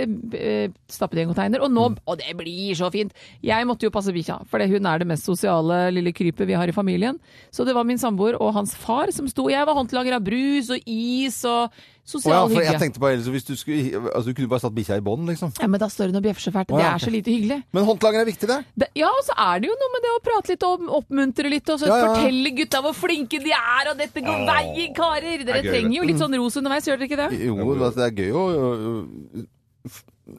[0.90, 3.14] stappet i en container, og nå Og det blir så fint!
[3.42, 6.70] Jeg måtte jo passe bikkja, for hun er det mest sosiale lille krypet vi har
[6.70, 7.18] i familien.
[7.50, 10.70] Så det var min samboer og hans far som sto Jeg var håndlanger av brus
[10.70, 14.30] og is og Å ja, sosial for jeg tenkte på ellers hvis du skulle Altså,
[14.30, 15.52] du kunne bare satt bikkja i bånd, liksom.
[15.60, 16.72] Ja, men da står hun og bjeffer så fælt.
[16.72, 17.58] Å, Det er er så lite hyggelig.
[17.76, 18.56] Men håndlager er viktig, det.
[18.82, 21.52] Det, ja, og så er det jo noe med det å prate litt og oppmuntre
[21.52, 22.08] litt, og så Ja, ja.
[22.10, 25.44] fortelle gutta hvor flinke de er, og dette går veien, karer!
[25.46, 27.28] Dere er gøy, trenger jo litt sånn ros underveis, gjør dere ikke det?
[27.46, 29.46] Jo, det er gøy å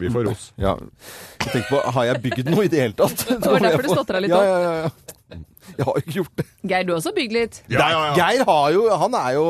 [0.02, 0.50] Vi får ros.
[0.60, 0.76] Ja.
[1.40, 3.26] Jeg tenker på, har jeg bygd noe i det hele tatt?
[3.32, 4.52] Det var derfor du stotra litt ja, opp.
[4.52, 5.42] ja, ja, ja.
[5.78, 6.46] Jeg har ikke gjort det.
[6.72, 7.60] Geir, du har også bygd litt.
[7.72, 8.14] Ja, ja, ja.
[8.18, 9.46] Geir har jo Han er jo,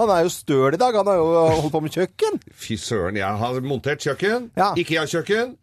[0.00, 0.96] han er jo støl i dag.
[0.96, 1.28] Han har jo
[1.60, 2.40] holdt på med kjøkken.
[2.54, 4.50] Fy søren, jeg har montert kjøkken.
[4.58, 4.72] Ja.
[4.78, 5.56] Ikea-kjøkken.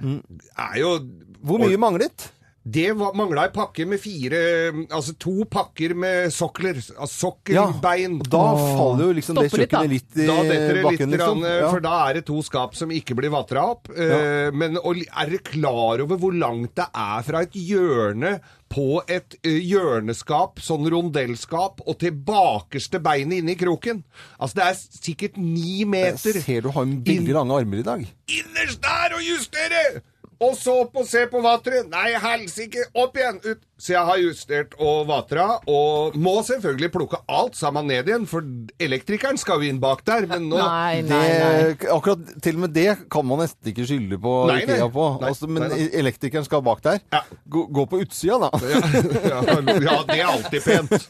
[0.57, 0.93] Er jo
[1.45, 2.31] Hvor mye manglet?
[2.67, 4.39] Det var- mangla ei pakke med fire
[4.89, 6.73] Altså to pakker med sokler.
[6.97, 8.17] Altså sokkelbein.
[8.17, 9.77] Ja, Da faller jo liksom det Stopper litt, da.
[9.83, 11.43] kjøkkenet litt i Da detter det litt, liksom.
[11.45, 11.69] Ja.
[11.69, 13.87] for da er det to skap som ikke blir vatra opp.
[13.95, 14.49] Ja.
[14.51, 19.59] Men er dere klar over hvor langt det er fra et hjørne på et eh,
[19.61, 24.03] hjørneskap, sånn rondellskap, og til bakerste beinet inne i kroken?
[24.41, 26.33] Altså, det er sikkert ni meter.
[26.33, 28.07] Jeg ser du har veldig lange armer i dag.
[28.27, 30.01] innerst der og justere!
[30.43, 31.87] Og så opp og se på vateret.
[31.91, 32.87] Nei, helsike!
[32.93, 33.39] Opp igjen!
[33.45, 33.63] Ut.
[33.75, 38.45] Så jeg har justert og vatra, og må selvfølgelig plukke alt sammen ned igjen, for
[38.79, 41.49] elektrikeren skal jo inn bak der, men nå Nei, nei, nei.
[41.75, 44.77] Det, akkurat til og med det kan man nesten ikke skylde på Nei, nei.
[44.77, 45.07] Ikea på.
[45.19, 47.01] Nei, Altså, men elektrikeren skal bak der.
[47.11, 47.21] Ja.
[47.51, 48.49] Gå, gå på utsida, da.
[48.63, 48.79] ja,
[49.43, 51.09] ja, det er alltid pent.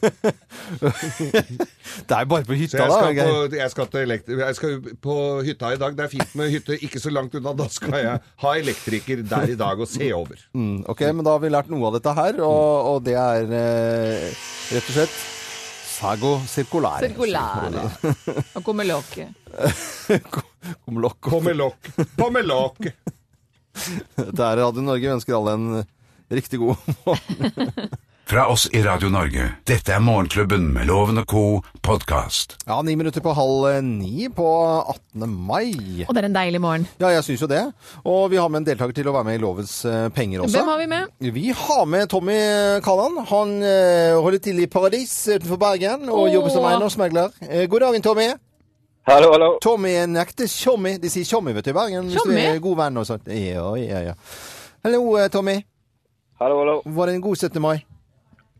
[2.06, 3.24] Det er bare på hytta, jeg da.
[3.26, 5.14] på, jeg, skal til elektri jeg skal på
[5.46, 5.94] hytta i dag.
[5.96, 7.52] Det er fint med hytte ikke så langt unna.
[7.56, 10.40] Da skal jeg ha elektriker der i dag og se over.
[10.56, 13.56] Mm, ok, men da har vi lært noe av dette her, og, og det er
[13.60, 14.28] eh,
[14.74, 15.16] rett og slett
[15.96, 17.08] Sago circolare.
[17.08, 17.86] Circulare.
[18.58, 19.32] Og kommer lokket.
[20.84, 21.30] Kumlokk.
[21.30, 21.88] På med lokk.
[22.18, 22.90] På med lokk.
[24.16, 25.06] Det er Radio Norge.
[25.06, 25.68] Vi ønsker alle en
[26.36, 27.88] riktig god morgen.
[28.26, 29.44] Fra oss i Radio Norge.
[29.62, 31.42] Dette er Morgenklubben med Loven og co.
[31.78, 32.56] podkast.
[32.66, 34.46] Ja, ni minutter på halv ni på
[34.90, 35.28] 18.
[35.30, 36.02] mai.
[36.08, 36.88] Og det er en deilig morgen.
[36.98, 37.60] Ja, jeg syns jo det.
[38.02, 40.58] Og vi har med en deltaker til å være med i Lovens eh, penger også.
[40.58, 41.14] Hvem har vi med?
[41.38, 42.40] Vi har med Tommy
[42.82, 43.22] Kalland.
[43.30, 46.34] Han eh, holder til i Paradis utenfor Bergen og Åh.
[46.34, 47.30] jobber som eiendomsmegler.
[47.46, 48.30] Eh, god dagen, Tommy.
[49.06, 49.52] Hallo, hallo.
[49.62, 50.96] Tommy er en ekte tjommi.
[50.98, 53.30] De sier tjommi vet du, i Bergen hvis du er god venn og sånt.
[53.30, 54.18] Ja, ja, ja.
[54.82, 55.60] Hallo, eh, Tommy.
[56.42, 56.80] Hallo, hallo.
[56.90, 57.62] Var det en god 17.
[57.62, 57.76] mai?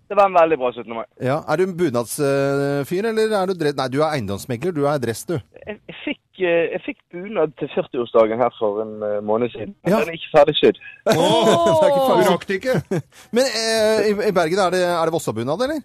[0.09, 0.93] Det var en veldig bra 17.
[0.95, 1.05] mai.
[1.27, 1.41] Ja.
[1.51, 3.75] Er du en bunadsfyr, eller er du dress...
[3.79, 4.73] Nei, du er eiendomsmegler.
[4.77, 5.35] Du er dress, du.
[5.67, 9.75] Jeg, jeg, fikk, eh, jeg fikk bunad til 40-årsdagen her for en eh, måned siden.
[9.89, 9.99] Ja.
[10.05, 10.79] Den er ikke ferdig sydd.
[11.07, 12.31] Det er ikke Du ferdig.
[12.31, 13.03] rakk det ikke.
[13.35, 15.83] Men eh, i, i Bergen, er det, er det Vossabunad, eller?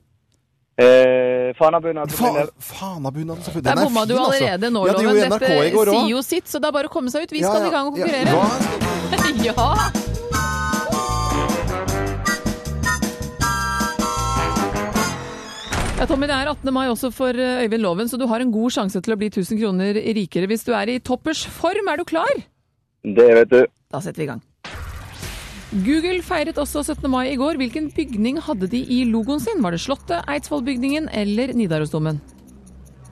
[0.82, 2.48] Eh, Fanabunad Fa del.
[2.64, 3.66] Fanabunad, selvfølgelig.
[3.66, 4.32] Der Den er bomma du altså.
[4.38, 5.18] allerede nå, Ja, det Loven.
[5.18, 7.26] gjorde NRK Dette i går sier jo sitt, så det er bare å komme seg
[7.26, 7.34] ut.
[7.36, 8.38] Vi skal i gang og konkurrere.
[9.50, 9.66] Ja,
[16.02, 16.08] Ja!
[16.10, 16.72] Tommy, Det er 18.
[16.74, 19.28] mai også for eh, Øyvind Loven, så du har en god sjanse til å bli
[19.30, 21.92] 1000 kroner rikere hvis du er i toppers form.
[21.92, 22.40] Er du klar?
[23.06, 23.60] Det vet du.
[23.94, 24.42] Da setter vi i gang.
[25.86, 27.06] Google feiret også 17.
[27.06, 27.60] mai i går.
[27.62, 29.62] Hvilken bygning hadde de i logoen sin?
[29.62, 32.18] Var det Slottet, Eidsvollbygningen eller Nidarosdomen?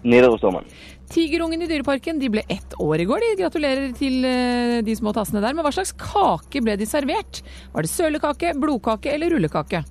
[0.02, 0.66] Nidarosdomen.
[1.14, 3.22] Tigerungen i Dyreparken de ble ett år i går.
[3.22, 5.54] De gratulerer til eh, de små tassene der.
[5.54, 7.44] Men hva slags kake ble de servert?
[7.70, 9.84] Var det sølekake, blodkake eller rullekake?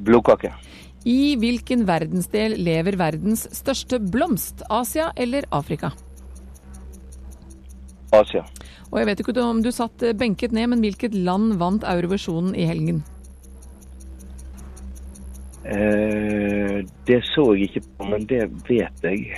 [0.00, 0.54] Blodkake.
[1.06, 4.64] I hvilken verdensdel lever verdens største blomst?
[4.66, 5.92] Asia eller Afrika?
[8.10, 8.42] Asia.
[8.90, 12.56] Og jeg vet ikke om du satt eh, benket ned, men hvilket land vant Eurovisjonen
[12.58, 13.04] i helgen?
[15.66, 19.30] Eh, det så jeg ikke på, men det vet jeg.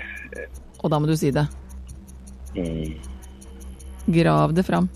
[0.81, 1.45] Og da må du si det.
[2.57, 2.97] Mm.
[4.09, 4.89] Grav det fram.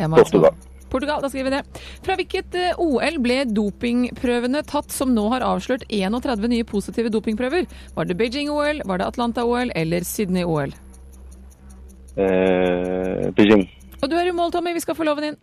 [0.00, 0.50] Jeg må Portugal.
[0.50, 0.65] svar.
[0.92, 1.22] Portugal.
[1.22, 1.82] Da skriver vi det.
[2.06, 7.68] Fra hvilket eh, OL ble dopingprøvene tatt som nå har avslørt 31 nye positive dopingprøver?
[7.96, 10.74] Var det Beijing-OL, var det Atlanta-OL eller Sydney-OL?
[12.16, 13.68] Eh, Beijing.
[14.02, 14.74] Og du er i mål, Tommy.
[14.76, 15.38] Vi skal få loven inn.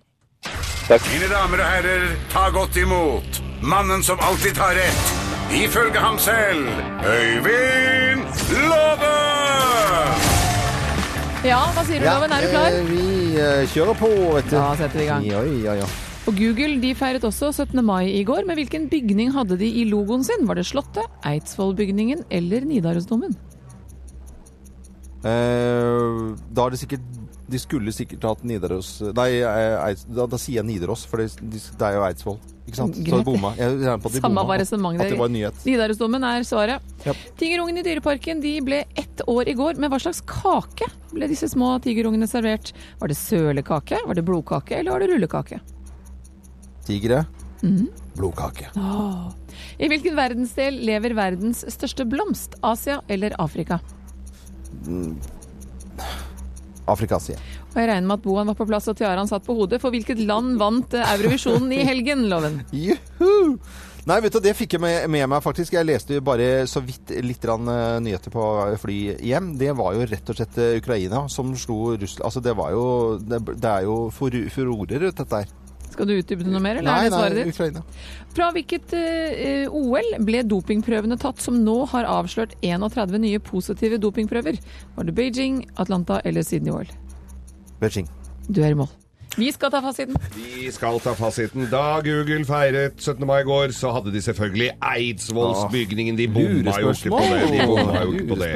[0.87, 1.05] Takk.
[1.13, 5.13] Mine damer og herrer, ta godt imot mannen som alltid tar rett,
[5.55, 6.67] ifølge ham selv,
[7.07, 8.27] Øyvind
[8.67, 10.32] Låve!
[11.43, 12.31] Ja, hva sier du, Loven?
[12.31, 12.71] Er du klar?
[12.71, 14.55] eh, Vi eh, kjører på, vet du.
[14.55, 15.25] Da setter vi i gang.
[15.41, 15.89] Oi, oi, oi.
[16.23, 17.81] Og Google de feiret også 17.
[17.83, 18.45] mai i går.
[18.47, 20.45] Men hvilken bygning hadde de i logoen sin?
[20.47, 23.35] Var det Slottet, Eidsvollbygningen eller Nidarosdomen?
[25.23, 27.03] Eh, da er det sikkert
[27.47, 31.29] De skulle sikkert hatt Nidaros Nei, eh, Eids, da, da sier jeg Nidaros, for det,
[31.39, 32.39] det er jo Eidsvoll.
[32.63, 32.95] Ikke sant?
[32.95, 33.25] Så Greit.
[33.25, 33.49] de bomma.
[33.59, 34.57] Jeg regner på at de Samme bomma.
[34.61, 35.01] resonnementet.
[35.05, 35.65] At det var en nyhet.
[35.67, 36.93] Nidarosdomen er svaret.
[37.03, 37.13] Ja.
[37.37, 39.77] Tigerungene i Dyreparken de ble ett år i går.
[39.83, 42.71] Men hva slags kake ble disse små tigerungene servert?
[43.01, 45.59] Var det sølekake, var det blodkake eller var det rullekake?
[46.87, 47.25] Tigre.
[47.63, 47.87] Mm.
[48.15, 48.69] Blodkake.
[49.79, 52.55] I hvilken verdensdel lever verdens største blomst?
[52.63, 53.79] Asia eller Afrika?
[54.83, 55.19] Afrika,
[56.87, 57.39] jeg.
[57.73, 59.81] Og jeg regner med at Bohan var på plass og tiaraen satt på hodet.
[59.81, 62.61] For hvilket land vant eh, Eurovisjonen i helgen, Loven?
[62.85, 63.57] Juhu!
[64.03, 65.77] Nei, vet du, det fikk jeg med, med meg faktisk.
[65.77, 68.47] Jeg leste jo bare så vidt litt rann, eh, nyheter på
[68.81, 69.53] fly hjem.
[69.59, 72.27] Det var jo rett og slett eh, Ukraina som slo Russland.
[72.27, 72.85] Altså, det var jo
[73.23, 75.59] Det, det er jo furorer, dette her.
[75.93, 77.53] Skal du utdype noe mer, eller Nei, er det svaret nei, ditt?
[77.55, 77.83] Ukraina.
[78.33, 84.59] Fra hvilket uh, OL ble dopingprøvene tatt som nå har avslørt 31 nye positive dopingprøver?
[84.97, 86.89] Var det Beijing, Atlanta eller Sydney-OL?
[87.83, 88.09] Beijing.
[88.49, 88.91] Du er i mål.
[89.37, 90.17] Vi skal ta fasiten.
[90.35, 91.65] Vi skal ta fasiten.
[91.71, 93.25] Da Google feiret 17.
[93.25, 96.17] mai i går, så hadde de selvfølgelig Eidsvollsbygningen.
[96.19, 97.39] De bomma jo ikke på det.
[97.53, 98.51] De bomma jo ikke på det.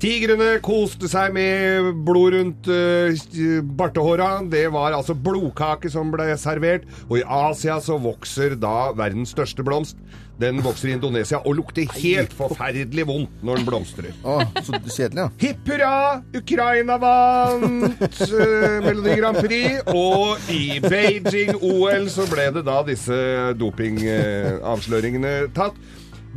[0.00, 4.30] Tigrene koste seg med blod rundt uh, bartehåra.
[4.48, 6.88] Det var altså blodkake som ble servert.
[7.08, 10.00] Og i Asia så vokser da verdens største blomst.
[10.38, 14.12] Den vokser i Indonesia og lukter helt forferdelig vondt når den blomstrer.
[14.22, 15.28] Oh, så kjedelig, ja.
[15.42, 15.94] Hipp hurra!
[16.38, 19.82] Ukraina vant uh, Melodi Grand Prix.
[19.90, 23.18] Og i Beijing-OL så ble det da disse
[23.58, 25.78] dopingavsløringene tatt.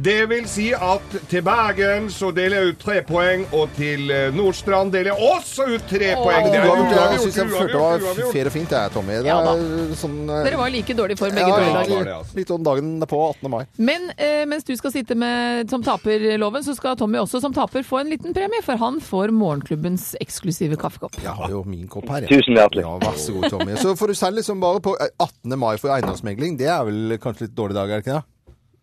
[0.01, 4.31] Det vil si at til Bergen så deler jeg ut tre poeng, og til eh,
[4.33, 6.47] Nordstrand deler jeg også ut tre poeng.
[6.47, 7.01] Du Det er har gjort det.
[7.11, 8.31] Jeg syns jeg følte det var uavgjort.
[8.33, 9.17] fair og fint, jeg, Tommy.
[9.19, 9.53] Det Ja da.
[9.59, 11.91] er sånn eh, Dere var like dårlige for begge ja, to i dag.
[11.91, 12.37] var det, altså.
[12.39, 13.51] Litt om dagen på 18.
[13.53, 13.61] mai.
[13.91, 17.85] Men eh, mens du skal sitte med som taperloven, så skal Tommy også som taper
[17.85, 21.19] få en liten premie, for han får morgenklubbens eksklusive kaffekopp.
[21.21, 22.25] Jeg har jo min kopp her.
[22.25, 22.41] jeg.
[22.41, 22.87] Tusen hjertelig.
[22.87, 23.77] Ja, vær så god, Tommy.
[23.77, 25.59] Så får du selv liksom bare på eh, 18.
[25.61, 26.57] mai for eiendomsmegling.
[26.57, 28.27] Det er vel kanskje litt dårlig dag, er det ikke det?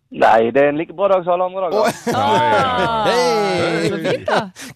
[0.09, 1.97] Nei, det er en like bra dag som alle andre dager.
[2.17, 3.89] Ah, Hei!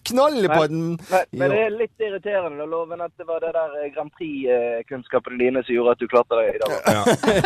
[0.06, 0.82] Knall fint, på den!
[1.10, 4.12] Men, men det er litt irriterende, da, Loven, at det var det der eh, Grand
[4.14, 6.70] Prix-kunnskapene dine som gjorde at du klarte deg i dag.
[6.94, 7.02] ja,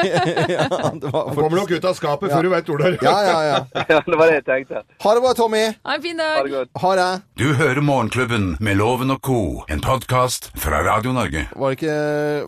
[1.00, 2.90] det var Han kommer nok ut av skapet før du vet ordet.
[3.06, 3.62] ja, ja, ja.
[3.88, 4.82] Ja, det var det jeg tenkte.
[5.06, 5.64] Ha det bra, Tommy.
[5.88, 6.52] Ha en fin Ha det dag.
[6.58, 6.82] godt.
[6.84, 7.08] Ha det.
[7.40, 9.38] Du hører Morgenklubben med Loven og co.,
[9.72, 11.46] en podkast fra Radio Norge.
[11.56, 11.96] Var det, ikke,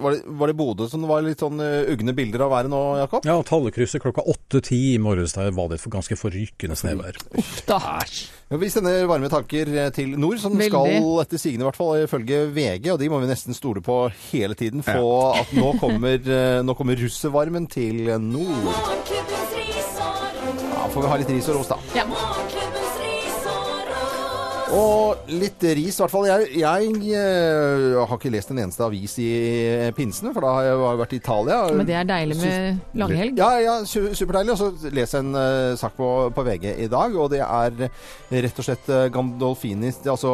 [0.05, 2.85] var det, var det Bodø som var litt sånn eh, ugne bilder av været nå,
[3.07, 3.24] Jakob?
[3.24, 7.18] Ja, tallekrysset klokka 8-10 i morges der var det et ganske forrykende snøvær.
[7.68, 7.78] Da.
[8.50, 10.70] Ja, vi sender varme tanker eh, til nord, som Veldig.
[10.72, 14.00] skal etter sigende i hvert fall ifølge VG, og de må vi nesten stole på
[14.32, 18.66] hele tiden, for at nå kommer, eh, nå kommer russevarmen til nord.
[18.66, 19.10] Ros.
[20.00, 21.78] Ja, får vi ha litt ris og ros, da.
[21.94, 22.06] Ja.
[24.76, 26.28] Og litt ris, i hvert fall.
[26.30, 29.30] Jeg, jeg jeg, har ikke lest en eneste avis i
[29.96, 31.61] pinsene, for da har jeg vært i Italia.
[31.76, 33.40] Men det er deilig med langhelg.
[33.40, 34.56] Ja, ja, superdeilig.
[34.56, 37.88] Og så leser jeg en uh, sak på, på VG i dag, og det er
[38.30, 40.30] rett og slett eh, Gandolfini, altså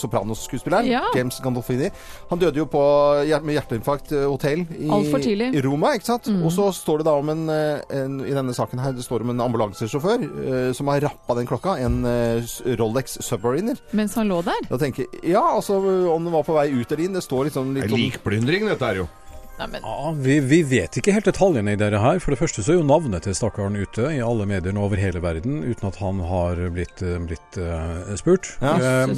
[0.00, 0.88] sopranoskuespilleren.
[0.88, 1.02] Ja.
[1.16, 1.90] James Gandolfini.
[2.30, 2.82] Han døde jo på
[3.44, 4.88] med hjerteinfarkt eh, hotell i.
[4.88, 5.54] Mm.
[5.54, 6.28] i Roma, ikke sant?
[6.44, 9.24] Og så står det da om en, eh, en I denne saken her det står
[9.24, 11.76] om en ambulansesjåfør uh, som har rappa den klokka.
[11.84, 13.73] En uh, Rolex Submariner.
[13.92, 14.60] Mens han lå der.
[14.70, 15.78] Da tenker jeg Ja, altså
[16.12, 17.14] om den var på vei ut eller inn.
[17.16, 19.08] Det står liksom Det litt er om likplyndring, dette er jo.
[19.58, 22.18] Nei, men Ja, vi, vi vet ikke helt detaljene i dette her.
[22.22, 24.98] For det første så er jo navnet til stakkaren ute i alle medier nå over
[24.98, 28.56] hele verden, uten at han har blitt, eh, blitt eh, spurt.
[28.64, 28.74] Ja.
[29.06, 29.14] Eh,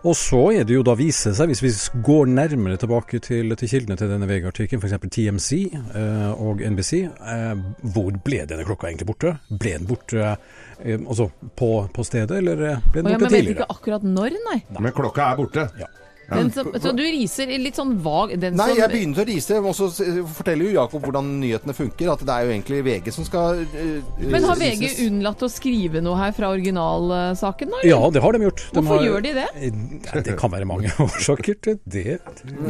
[0.00, 3.72] og så er det jo da vise seg, hvis vi går nærmere tilbake til, til
[3.72, 4.96] kildene til denne VG-artikkelen, f.eks.
[5.12, 9.34] TMC eh, og NBC, eh, hvor ble denne klokka egentlig borte?
[9.50, 13.26] Ble den borte eh, altså på, på stedet, eller eh, ble den ja, tidligere?
[13.26, 14.60] men vet ikke akkurat når, nei.
[14.78, 15.66] Men klokka er borte.
[15.80, 15.90] Ja.
[16.30, 19.56] Den som, så du riser litt sånn vag den Nei, som, jeg begynte å rise,
[19.60, 19.88] og så
[20.36, 22.10] forteller jo Jakob hvordan nyhetene funker.
[22.12, 24.94] At det er jo egentlig VG som skal uh, Men har rises.
[24.98, 27.82] VG unnlatt å skrive noe her fra originalsaken, da?
[27.88, 28.64] Ja, det har de gjort.
[28.70, 29.46] De Hvorfor har, gjør de det?
[29.74, 32.18] Nei, Det kan være mange årsaker til det.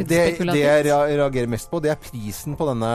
[0.09, 2.91] Det, det jeg reagerer mest på, det er prisen på denne,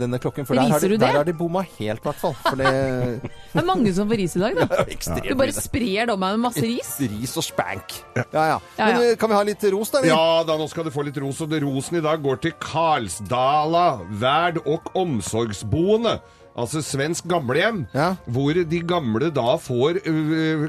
[0.00, 0.48] denne klokken.
[0.48, 1.08] For der har, Riser de, du det?
[1.10, 2.36] der har de bomma helt, i hvert fall.
[2.46, 2.72] For det
[3.52, 4.82] Det er mange som får ris i dag, da.
[4.88, 6.94] Ja, Du bare sprer det om meg med masse ris.
[7.12, 7.98] Ris og spank.
[8.16, 8.58] Ja, ja.
[8.78, 9.10] Ja, Men ja.
[9.12, 10.02] eh, kan vi ha litt ros, da?
[10.02, 10.10] vi.
[10.12, 11.40] Ja da, nå skal du få litt ros.
[11.42, 13.86] Og det rosen i dag går til Karlsdala
[14.22, 16.20] verd- og omsorgsboende.
[16.52, 18.16] Altså svensk gamlehjem, Ja.
[18.28, 20.66] hvor de gamle da får øh,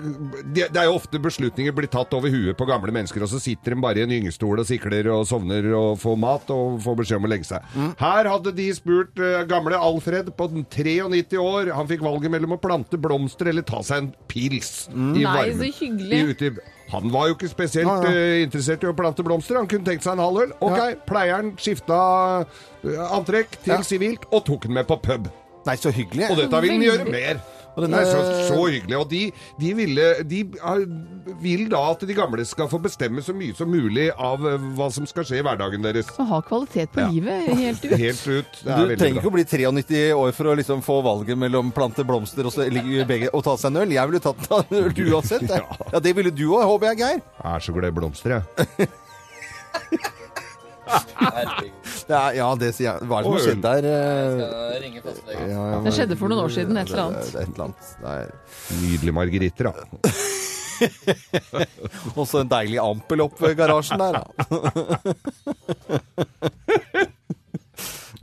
[0.54, 3.40] det, det er jo ofte beslutninger blir tatt over huet på gamle mennesker, og så
[3.44, 6.96] sitter de bare i en gyngestol og sikler og sovner og får mat og får
[7.02, 7.68] beskjed om å legge seg.
[8.00, 11.74] Her hadde de spurt øh, gamle Alfred på den 93 år.
[11.76, 15.68] Han fikk valget mellom å plante blomster eller ta seg en pils i Nei, så
[15.68, 16.24] hyggelig.
[16.48, 16.52] I
[16.94, 18.10] han var jo ikke spesielt Ja, ja.
[18.14, 19.58] Uh, interessert i å plante blomster.
[19.58, 20.52] Han kunne tenkt seg en halvøl.
[20.62, 20.90] Ok, Ja.
[21.08, 22.00] pleieren skifta
[22.46, 23.82] uh, antrekk til Ja.
[23.82, 25.28] sivilt og tok den med på pub.
[25.66, 26.30] Nei, så hyggelig.
[26.32, 27.42] Og dette vil den gjøre mer.
[27.74, 28.20] Og den er så,
[28.52, 28.98] så hyggelig.
[29.00, 29.20] Og de,
[29.58, 30.84] de, ville, de er-
[31.42, 34.92] vil da at de gamle skal få bestemme så mye som mulig av eh, hva
[34.94, 36.12] som skal skje i hverdagen deres.
[36.22, 37.08] Å ha kvalitet på Ja.
[37.10, 37.96] livet helt ut.
[37.98, 38.60] Helt ut.
[38.62, 41.74] Det er Du trenger ikke å bli 93 år for å liksom få valget mellom
[41.74, 42.68] plante blomster og, så,
[43.10, 43.96] begge, og ta seg en øl.
[43.98, 45.48] Jeg ville tatt en øl uansett.
[45.50, 45.80] jeg.
[45.96, 47.24] Ja, Det ville du òg, håper jeg, Geir.
[47.42, 48.92] Jeg er så glad i blomster, jeg.
[52.04, 52.98] Det er, ja, det sier jeg.
[53.08, 53.82] Hva er det som har skjedd der?
[53.88, 53.94] eh?
[54.84, 55.46] Ringe fastlegen.
[55.54, 57.26] Ja, ja, Det skjedde for noen år siden, et eller annet.
[57.32, 57.82] Det et eller annet.
[58.04, 58.28] Det er
[58.82, 59.74] Nydelige margeritter, da.
[62.20, 64.24] også en deilig ampel opp ved garasjen der, da.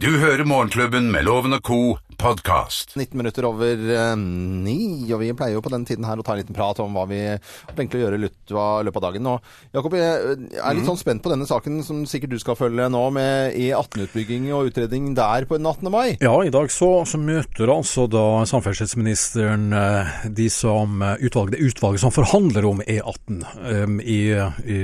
[0.00, 1.80] Du hører Morgenklubben med Loven og Co.
[2.20, 2.92] podkast.
[2.96, 6.35] 19 minutter over eh, ni, og vi pleier jo på den tiden her å ta
[6.35, 8.52] en liten prat om hva vi har tenkt å gjøre i løpet
[9.00, 9.28] av dagen.
[9.30, 12.90] Og Jakob, jeg er litt sånn spent på denne saken som sikkert du skal følge
[12.92, 15.88] nå, med E18-utbygging og utredning der på den 18.
[15.92, 16.18] mai.
[16.20, 21.62] Ja, i dag så, så møter altså da samferdselsministeren eh, de som eh, utvalg, det
[21.70, 24.20] utvalget som forhandler om E18 um, i,
[24.66, 24.80] i,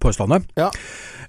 [0.00, 0.48] på Østlandet.
[0.56, 0.70] Ja.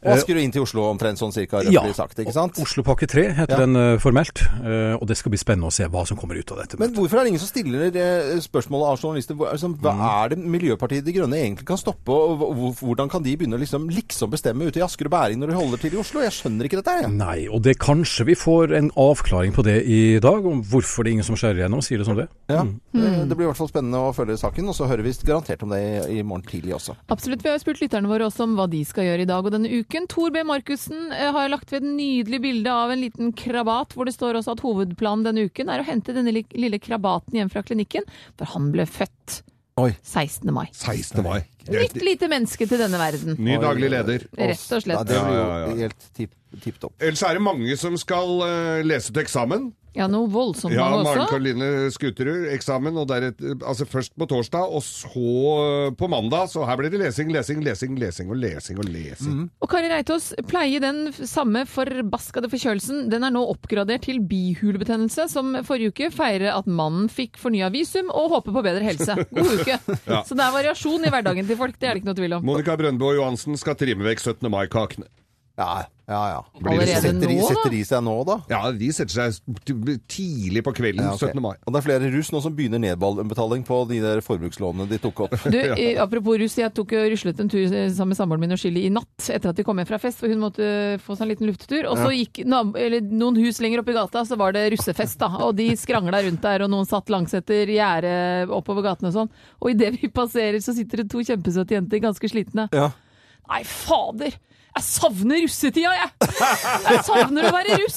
[0.05, 1.83] Og Asker og inn til Oslo omtrent sånn cirka, rett Ja.
[1.97, 2.59] sagt, ikke sant?
[2.61, 3.65] Oslopakke 3 heter Ja.
[3.65, 6.61] den formelt, eh, og det skal bli spennende å se hva som kommer ut av
[6.61, 6.79] dette.
[6.79, 8.07] Men hvorfor er det ingen som stiller det
[8.45, 9.35] spørsmålet av journalister?
[9.37, 10.03] Hva, altså, hva Mm.
[10.07, 13.89] er det Miljøpartiet De Grønne egentlig kan stoppe, og hvordan kan de begynne å liksom,
[13.89, 16.21] liksom bestemme ute i Asker og Bæring når de holder til i Oslo?
[16.21, 16.95] Jeg skjønner ikke dette.
[17.01, 17.11] Jeg.
[17.17, 21.11] Nei, og det kanskje vi får en avklaring på det i dag, om hvorfor det
[21.11, 22.27] er ingen som skjærer igjennom, sier det som det.
[22.49, 22.63] Ja,
[22.97, 23.27] Mm.
[23.29, 25.69] Det blir i hvert fall spennende å følge saken, og så hører vi garantert om
[25.69, 26.95] det i, morgen tidlig også.
[27.09, 27.43] Absolutt.
[27.43, 29.69] Vi har spurt lytterne våre også om hva de skal gjøre i dag og denne
[29.69, 30.07] uken.
[30.07, 30.41] Tor B.
[30.43, 34.33] Markussen eh, har lagt ved et nydelig bilde av en liten krabat, hvor det står
[34.35, 38.03] også at hovedplanen denne uken er å hente denne lille krabaten hjem fra klinikken,
[38.37, 39.41] for han ble født
[39.77, 39.91] Oi.
[40.01, 40.49] 16.
[40.51, 40.65] mai.
[40.73, 41.21] 16.
[41.23, 41.43] mai.
[41.69, 43.35] Nytt lite menneske til denne verden.
[43.37, 44.23] Ny daglig leder.
[44.33, 45.07] Rett og Ja, slett.
[45.07, 45.75] det blir jo Ja, ja, ja.
[45.83, 46.31] helt tipp,
[46.63, 46.93] tipp topp.
[46.99, 49.67] Ellers er det mange som skal eh, lese til eksamen.
[49.97, 51.27] Ja, noe voldsomt Ja, mange Maren.
[51.31, 56.51] Karoline Skuterud, eksamen, og deretter, altså først på torsdag, og så på mandag.
[56.51, 59.39] Så her blir det lesing, lesing, lesing, lesing og lesing og lesing.
[59.63, 63.07] Og Kari Reitås pleier den samme forbaskede forkjølelsen.
[63.11, 68.11] Den er nå oppgradert til bihulebetennelse, som forrige uke feirer at mannen fikk fornya visum
[68.13, 69.17] og håper på bedre helse.
[69.33, 69.79] God uke.
[70.07, 70.21] Ja.
[70.23, 72.45] Så det er variasjon i hverdagen til folk, det er det ikke noe tvil om.
[72.47, 74.47] Monica Brøndbo Johansen skal trimme vekk 17.
[74.53, 75.07] mai-kakene.
[75.59, 76.45] Ja, ja, ja.
[76.55, 77.01] Blir det Allerede?
[77.03, 78.35] Setter, de, nå, setter de seg nå, da?
[78.47, 79.57] Ja, de setter seg
[80.07, 81.33] tidlig på kvelden Ja, ok.
[81.33, 81.41] 17.
[81.43, 81.57] mai.
[81.65, 85.25] Og det er flere russ nå som begynner nedbetaling på de der forbrukslånene de tok
[85.25, 85.35] opp.
[85.51, 88.61] Du, eh, apropos russ, jeg tok og ruslet en tur sammen med samboeren min og
[88.61, 90.69] Chili i natt etter at de kom hjem fra fest, for hun måtte
[91.03, 91.89] få seg en liten luftetur.
[91.91, 95.19] Og så gikk nab eller, noen hus lenger opp i gata, så var det russefest,
[95.19, 95.33] da.
[95.49, 99.35] Og de skrangla rundt der, og noen satt langsetter gjerdet oppover gatene og sånn.
[99.59, 102.71] Og idet vi passerer, så sitter det to kjempesøte jenter, ganske slitne.
[102.71, 102.93] Ja.
[103.47, 104.39] Nei, fader!
[104.77, 106.09] Jeg savner russetida, jeg!
[106.85, 107.95] Jeg savner å være russ!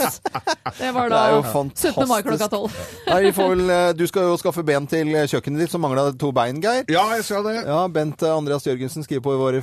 [0.80, 1.98] Det var Det er jo da fantastisk.
[1.98, 2.08] 17.
[2.08, 2.78] mai klokka tolv.
[3.10, 6.86] Eh, du skal jo skaffe ben til kjøkkenet ditt, som mangla to bein, Geir.
[6.88, 7.56] Ja, jeg skal det.
[7.68, 9.60] Ja, Bent eh, Andreas Jørgensen skriver på våre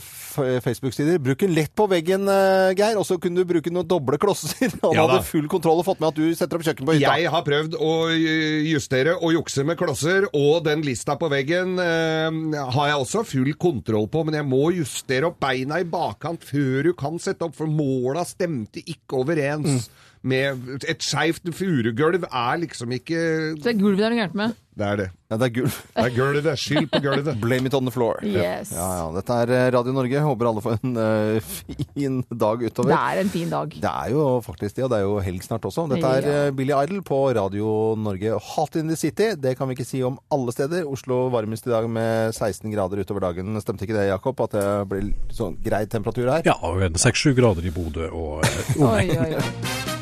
[0.62, 4.19] Facebook-sider Bruk den lett på veggen, eh, Geir, og så kunne du bruke noen doble
[4.21, 4.69] klosser.
[4.84, 7.15] Han Ja hadde full kontroll og fått med at du setter opp kjøkken på hytta.
[7.17, 11.77] Jeg har prøvd å eh, justere og jukse med klosser, og den lista på veggen
[11.82, 16.45] eh, har jeg også full kontroll på, men jeg må justere opp beina i bakkant
[16.45, 19.88] før du kan sette opp, for måla stemte ikke overens
[20.27, 23.19] med Et skeivt furugulv er liksom ikke
[23.57, 24.55] Så det er gulvet det er noe gærent med.
[24.77, 25.05] Det er det.
[25.31, 25.75] Ja, det er gulv.
[25.95, 26.59] Det er gulvet.
[26.61, 27.39] Skyld på gulvet.
[27.43, 28.19] Blame it on the floor.
[28.21, 28.69] Yes.
[28.75, 29.07] Ja, ja.
[29.15, 30.21] Dette er eh, Radio Norge.
[30.21, 31.47] Håper alle får en uh,
[31.95, 32.91] fin dag utover.
[32.91, 33.73] Det er en fin dag.
[33.73, 35.87] Det er jo faktisk det, og det er jo helg snart også.
[35.95, 36.35] Dette er Ja.
[36.45, 38.37] eh, Billy Idol på Radio Norge.
[38.53, 40.85] Hot in the City, det kan vi ikke si om alle steder.
[40.85, 43.57] Oslo varmest i dag med 16 grader utover dagen.
[43.65, 44.45] Stemte ikke det, Jakob?
[44.45, 46.45] At det blir sånn grei temperatur her?
[46.45, 49.95] Ja, og en seks-sju grader i Bodø og uh, Oi, oi, oi.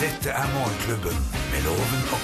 [0.00, 1.16] Dette er Morgenklubben
[1.52, 2.19] med Loven og.